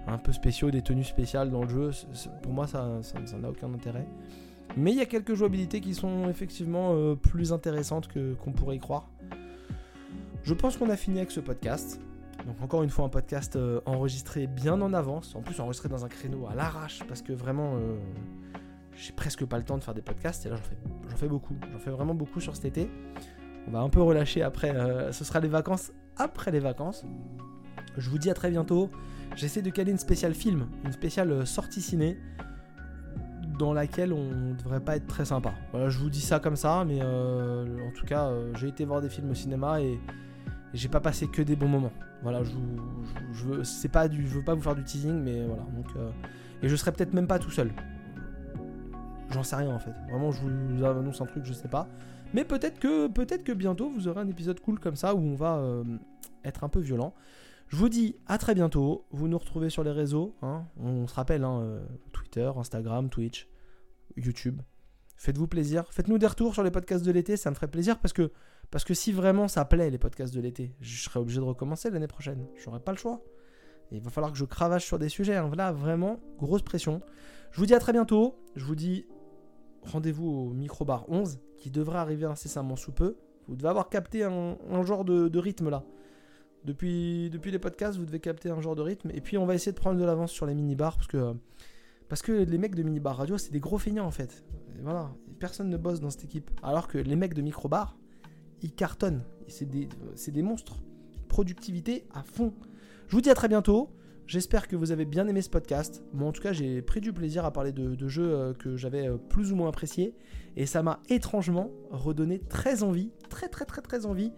[0.06, 1.90] un peu spéciaux, des tenues spéciales dans le jeu.
[2.42, 3.00] pour moi, ça
[3.40, 4.06] n'a aucun intérêt.
[4.76, 8.78] Mais il y a quelques jouabilités qui sont effectivement plus intéressantes que, qu'on pourrait y
[8.78, 9.10] croire.
[10.42, 12.00] Je pense qu'on a fini avec ce podcast.
[12.46, 16.08] Donc encore une fois un podcast enregistré bien en avance, en plus enregistré dans un
[16.08, 17.78] créneau à l'arrache parce que vraiment
[18.96, 20.76] j'ai presque pas le temps de faire des podcasts et là j'en fais,
[21.08, 21.54] j'en fais beaucoup.
[21.72, 22.90] J'en fais vraiment beaucoup sur cet été.
[23.68, 24.74] On va un peu relâcher après.
[24.74, 27.04] Euh, ce sera les vacances après les vacances.
[27.96, 28.90] Je vous dis à très bientôt.
[29.36, 32.18] J'essaie de caler une spéciale film, une spéciale euh, sortie ciné
[33.58, 35.52] dans laquelle on devrait pas être très sympa.
[35.70, 39.00] Voilà, je vous dis ça comme ça, mais euh, en tout cas, j'ai été voir
[39.00, 40.00] des films au cinéma et,
[40.74, 41.92] j'ai pas passé que des bons moments.
[42.22, 42.52] Voilà, je,
[43.32, 45.62] je, veux, c'est pas je veux pas vous faire du teasing, mais voilà.
[45.74, 45.86] Donc,
[46.62, 47.72] et je serai peut-être même pas tout seul.
[49.30, 49.94] J'en sais rien en fait.
[50.10, 51.88] Vraiment, je vous annonce un truc, je sais pas.
[52.34, 55.34] Mais peut-être que, peut-être que bientôt vous aurez un épisode cool comme ça où on
[55.34, 55.84] va euh,
[56.44, 57.14] être un peu violent.
[57.68, 59.06] Je vous dis à très bientôt.
[59.10, 60.36] Vous nous retrouvez sur les réseaux.
[60.42, 60.64] Hein.
[60.78, 61.80] On se rappelle hein, euh,
[62.12, 63.48] Twitter, Instagram, Twitch,
[64.16, 64.60] YouTube.
[65.16, 65.84] Faites-vous plaisir.
[65.90, 67.36] Faites-nous des retours sur les podcasts de l'été.
[67.36, 68.30] Ça me ferait plaisir parce que,
[68.72, 71.90] parce que si vraiment ça plaît les podcasts de l'été, je serai obligé de recommencer
[71.90, 72.46] l'année prochaine.
[72.56, 73.22] J'aurai pas le choix.
[73.92, 75.36] il va falloir que je cravache sur des sujets.
[75.36, 75.50] Hein.
[75.54, 77.02] Là, vraiment, grosse pression.
[77.50, 78.34] Je vous dis à très bientôt.
[78.56, 79.06] Je vous dis
[79.82, 83.18] rendez-vous au Microbar 11 qui devrait arriver incessamment sous peu.
[83.46, 85.84] Vous devez avoir capté un, genre de, rythme là.
[86.64, 89.10] Depuis, depuis les podcasts, vous devez capter un genre de rythme.
[89.12, 91.34] Et puis on va essayer de prendre de l'avance sur les mini-bars parce que,
[92.08, 94.42] parce que les mecs de mini-bar radio, c'est des gros feignants en fait.
[94.80, 95.10] voilà,
[95.40, 96.50] personne ne bosse dans cette équipe.
[96.62, 97.98] Alors que les mecs de micro-bar,
[98.62, 99.22] ils cartonnent.
[99.48, 100.82] C'est des, monstres.
[101.28, 102.52] Productivité à fond.
[103.08, 103.90] Je vous dis à très bientôt.
[104.26, 106.02] J'espère que vous avez bien aimé ce podcast.
[106.12, 109.08] Moi, en tout cas, j'ai pris du plaisir à parler de, jeux euh, que j'avais
[109.08, 110.14] euh, plus ou moins appréciés.
[110.56, 114.32] Et ça m'a étrangement redonné très envie, très très très très envie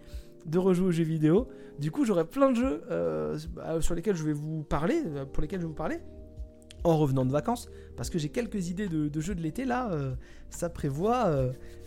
[0.45, 1.47] de rejouer aux jeux vidéo.
[1.79, 3.37] Du coup, j'aurai plein de jeux euh,
[3.79, 5.01] sur lesquels je vais vous parler,
[5.33, 5.99] pour lesquels je vais vous parler,
[6.83, 7.67] en revenant de vacances,
[7.97, 9.91] parce que j'ai quelques idées de, jeux de l'été là.
[10.49, 11.31] ça prévoit,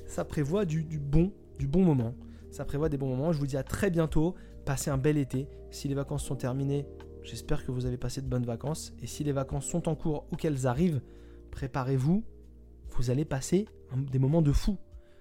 [0.07, 2.15] ça prévoit du, bon, du bon moment.
[2.51, 3.33] Ça prévoit des bons moments.
[3.33, 4.35] Je vous dis à très bientôt.
[4.65, 5.49] Passez un bel été.
[5.71, 6.87] Si les vacances sont terminées,
[7.29, 8.95] J'espère que vous avez passé de bonnes vacances.
[9.03, 11.03] Et si les vacances sont en cours ou qu'elles arrivent,
[11.51, 12.25] préparez-vous.
[12.91, 14.79] Vous allez passer des moments de fou.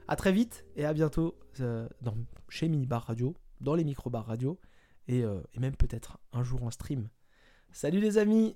[0.07, 2.15] A très vite et à bientôt euh, dans,
[2.47, 4.57] chez Minibar Radio, dans les micro-bars radio.
[5.09, 7.09] Et, euh, et même peut-être un jour en stream.
[7.73, 8.55] Salut les amis